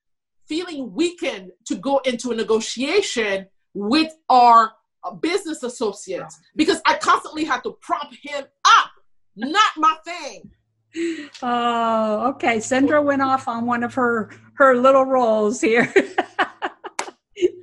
feeling 0.48 0.94
weakened 0.94 1.52
to 1.66 1.76
go 1.76 1.98
into 2.00 2.32
a 2.32 2.36
negotiation 2.36 3.48
with 3.74 4.14
our 4.30 4.74
business 5.22 5.64
associates 5.64 6.40
because 6.56 6.82
I 6.86 6.96
constantly 6.96 7.44
had 7.44 7.62
to 7.64 7.78
prop 7.82 8.12
him 8.24 8.46
up 8.66 8.92
not 9.38 9.72
my 9.78 9.96
thing. 10.04 10.52
Oh, 11.44 12.30
okay. 12.30 12.60
Sandra 12.60 13.00
went 13.04 13.22
off 13.22 13.48
on 13.48 13.68
one 13.68 13.84
of 13.84 13.94
her 13.94 14.32
her 14.56 14.76
little 14.76 15.06
roles 15.06 15.62
here. 15.62 15.94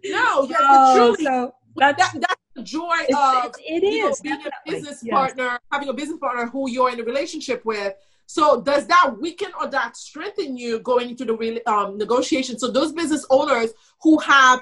no, 0.05 0.45
yeah, 0.45 0.57
oh, 0.61 0.95
truly, 0.95 1.25
so 1.25 1.53
that's, 1.77 2.13
that, 2.13 2.21
that's 2.21 2.41
the 2.55 2.63
joy 2.63 2.97
of 3.17 3.55
it 3.59 3.83
is 3.83 4.23
know, 4.23 4.31
being 4.31 4.47
a 4.47 4.71
business 4.71 5.01
yes. 5.03 5.13
partner, 5.13 5.59
having 5.73 5.89
a 5.89 5.93
business 5.93 6.19
partner 6.19 6.47
who 6.47 6.71
you're 6.71 6.91
in 6.91 7.01
a 7.01 7.05
relationship 7.05 7.65
with. 7.65 7.95
So 8.27 8.63
does 8.63 8.87
that 8.87 9.15
weaken 9.21 9.49
or 9.61 9.69
that 9.69 9.97
strengthen 9.97 10.57
you 10.57 10.79
going 10.81 11.11
into 11.11 11.25
the 11.25 11.63
um, 11.71 11.99
negotiation? 11.99 12.59
So 12.59 12.71
those 12.71 12.93
business 12.93 13.27
owners 13.29 13.73
who 14.03 14.19
have 14.21 14.61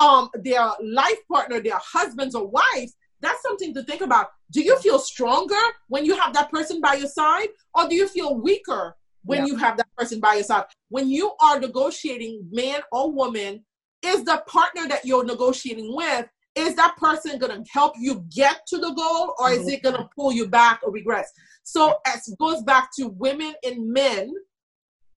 um, 0.00 0.28
their 0.34 0.68
life 0.82 1.18
partner, 1.30 1.60
their 1.60 1.78
husbands 1.82 2.34
or 2.34 2.46
wives, 2.46 2.96
that's 3.20 3.42
something 3.42 3.74
to 3.74 3.82
think 3.82 4.00
about. 4.00 4.28
Do 4.50 4.62
you 4.62 4.78
feel 4.78 4.98
stronger 4.98 5.54
when 5.88 6.04
you 6.04 6.18
have 6.18 6.32
that 6.34 6.50
person 6.50 6.80
by 6.80 6.94
your 6.94 7.08
side, 7.08 7.48
or 7.74 7.88
do 7.88 7.94
you 7.94 8.08
feel 8.08 8.36
weaker 8.36 8.96
when 9.24 9.40
yeah. 9.40 9.46
you 9.46 9.56
have 9.56 9.76
that 9.76 9.88
person 9.96 10.20
by 10.20 10.34
your 10.34 10.44
side? 10.44 10.64
When 10.88 11.08
you 11.08 11.32
are 11.42 11.58
negotiating, 11.58 12.46
man 12.50 12.80
or 12.92 13.10
woman, 13.10 13.64
is 14.04 14.24
the 14.24 14.42
partner 14.46 14.86
that 14.88 15.04
you're 15.04 15.24
negotiating 15.24 15.94
with, 15.94 16.28
is 16.58 16.74
that 16.74 16.96
person 16.96 17.38
going 17.38 17.62
to 17.62 17.70
help 17.70 17.94
you 17.98 18.24
get 18.34 18.66
to 18.66 18.78
the 18.78 18.92
goal, 18.92 19.34
or 19.38 19.50
is 19.50 19.68
it 19.68 19.82
going 19.82 19.96
to 19.96 20.08
pull 20.16 20.32
you 20.32 20.48
back 20.48 20.80
or 20.82 20.90
regress? 20.90 21.30
So, 21.62 21.98
as 22.06 22.34
goes 22.38 22.62
back 22.62 22.90
to 22.98 23.08
women 23.08 23.54
and 23.64 23.92
men, 23.92 24.34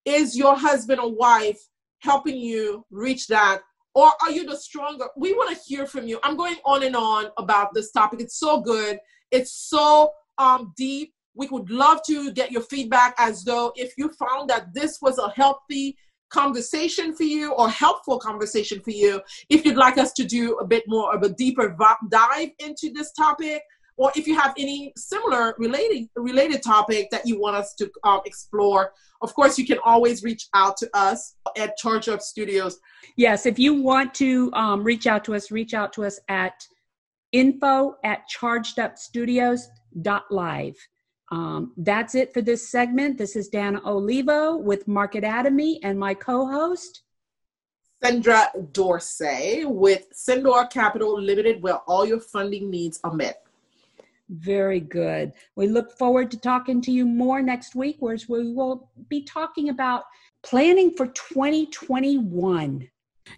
is 0.06 0.38
your 0.38 0.56
husband 0.56 1.00
or 1.00 1.14
wife 1.14 1.60
helping 2.00 2.38
you 2.38 2.86
reach 2.90 3.28
that 3.28 3.62
or 3.94 4.12
are 4.22 4.32
you 4.32 4.46
the 4.46 4.56
stronger? 4.56 5.06
We 5.18 5.34
want 5.34 5.56
to 5.56 5.64
hear 5.66 5.86
from 5.86 6.08
you. 6.08 6.20
I'm 6.24 6.38
going 6.38 6.56
on 6.66 6.84
and 6.84 6.96
on 6.96 7.26
about 7.38 7.74
this 7.74 7.92
topic. 7.92 8.22
It's 8.22 8.40
so 8.40 8.62
good. 8.62 9.00
It's 9.32 9.52
so 9.52 10.14
um, 10.38 10.74
deep. 10.78 11.14
We 11.34 11.48
would 11.48 11.70
love 11.70 12.02
to 12.08 12.32
get 12.32 12.52
your 12.52 12.62
feedback 12.62 13.16
as 13.18 13.44
though 13.44 13.72
if 13.76 13.94
you 13.98 14.10
found 14.10 14.50
that 14.50 14.74
this 14.74 15.00
was 15.02 15.18
a 15.18 15.30
healthy 15.32 15.98
conversation 16.32 17.14
for 17.14 17.24
you 17.24 17.54
or 17.54 17.70
helpful 17.70 18.20
conversation 18.20 18.82
for 18.82 18.92
you, 18.92 19.22
if 19.50 19.66
you'd 19.66 19.78
like 19.78 19.98
us 19.98 20.14
to 20.14 20.24
do 20.24 20.58
a 20.58 20.66
bit 20.66 20.84
more 20.88 21.16
of 21.16 21.24
a 21.24 21.30
deeper 21.30 21.76
dive 22.10 22.50
into 22.60 22.92
this 22.94 23.12
topic, 23.12 23.64
or 23.98 24.10
if 24.16 24.26
you 24.26 24.40
have 24.40 24.54
any 24.58 24.94
similar 24.98 25.54
related 25.60 26.08
related 26.16 26.64
topic 26.64 27.12
that 27.12 27.28
you 27.28 27.40
want 27.40 27.56
us 27.56 27.76
to 27.76 27.92
um, 28.04 28.22
explore. 28.26 28.94
Of 29.22 29.36
course 29.36 29.60
you 29.60 29.68
can 29.68 29.78
always 29.84 30.24
reach 30.24 30.48
out 30.56 30.78
to 30.78 30.90
us 30.96 31.36
at 31.58 31.76
Charged 31.78 32.10
Up 32.10 32.22
Studios. 32.22 32.80
Yes 33.16 33.46
if 33.46 33.60
you 33.60 33.76
want 33.76 34.14
to 34.16 34.52
um, 34.54 34.84
reach 34.84 35.08
out 35.08 35.24
to 35.26 35.36
us 35.36 35.52
reach 35.52 35.74
out 35.74 35.94
to 35.94 36.06
us 36.06 36.20
at 36.30 36.66
info 37.32 37.96
at 38.04 38.24
chargedupstudios.live 38.30 40.76
um, 41.32 41.72
that's 41.78 42.16
it 42.16 42.34
for 42.34 42.42
this 42.42 42.70
segment 42.70 43.18
this 43.18 43.36
is 43.36 43.48
dana 43.48 43.82
olivo 43.86 44.58
with 44.58 44.88
market 44.88 45.24
atomy 45.24 45.80
and 45.84 45.98
my 45.98 46.14
co-host 46.14 47.04
Sandra 48.04 48.48
Dorsey 48.72 49.64
with 49.64 50.08
Sendor 50.12 50.66
Capital 50.72 51.22
Limited, 51.22 51.62
where 51.62 51.78
all 51.88 52.04
your 52.04 52.20
funding 52.20 52.72
needs 52.72 53.00
are 53.04 53.14
met. 53.14 53.44
Very 54.30 54.80
good. 54.80 55.34
We 55.56 55.68
look 55.68 55.98
forward 55.98 56.32
to 56.32 56.38
talking 56.38 56.82
to 56.82 56.92
you 56.92 57.06
more 57.06 57.42
next 57.42 57.76
week, 57.76 57.98
where 58.00 58.18
we 58.28 58.54
will 58.54 58.90
be 59.08 59.24
talking 59.24 59.70
about 59.70 60.06
planning 60.42 60.92
for 60.96 61.08
2021. 61.08 62.90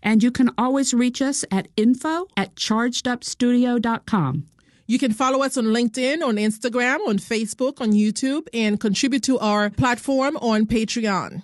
And 0.01 0.23
you 0.23 0.31
can 0.31 0.51
always 0.57 0.93
reach 0.93 1.21
us 1.21 1.43
at 1.51 1.67
info 1.75 2.27
at 2.37 2.55
chargedupstudio.com. 2.55 4.45
You 4.85 4.99
can 4.99 5.13
follow 5.13 5.43
us 5.43 5.55
on 5.55 5.65
LinkedIn, 5.65 6.21
on 6.21 6.35
Instagram, 6.35 7.07
on 7.07 7.17
Facebook, 7.17 7.79
on 7.79 7.93
YouTube, 7.93 8.47
and 8.53 8.79
contribute 8.79 9.23
to 9.23 9.39
our 9.39 9.69
platform 9.69 10.35
on 10.37 10.65
Patreon. 10.65 11.43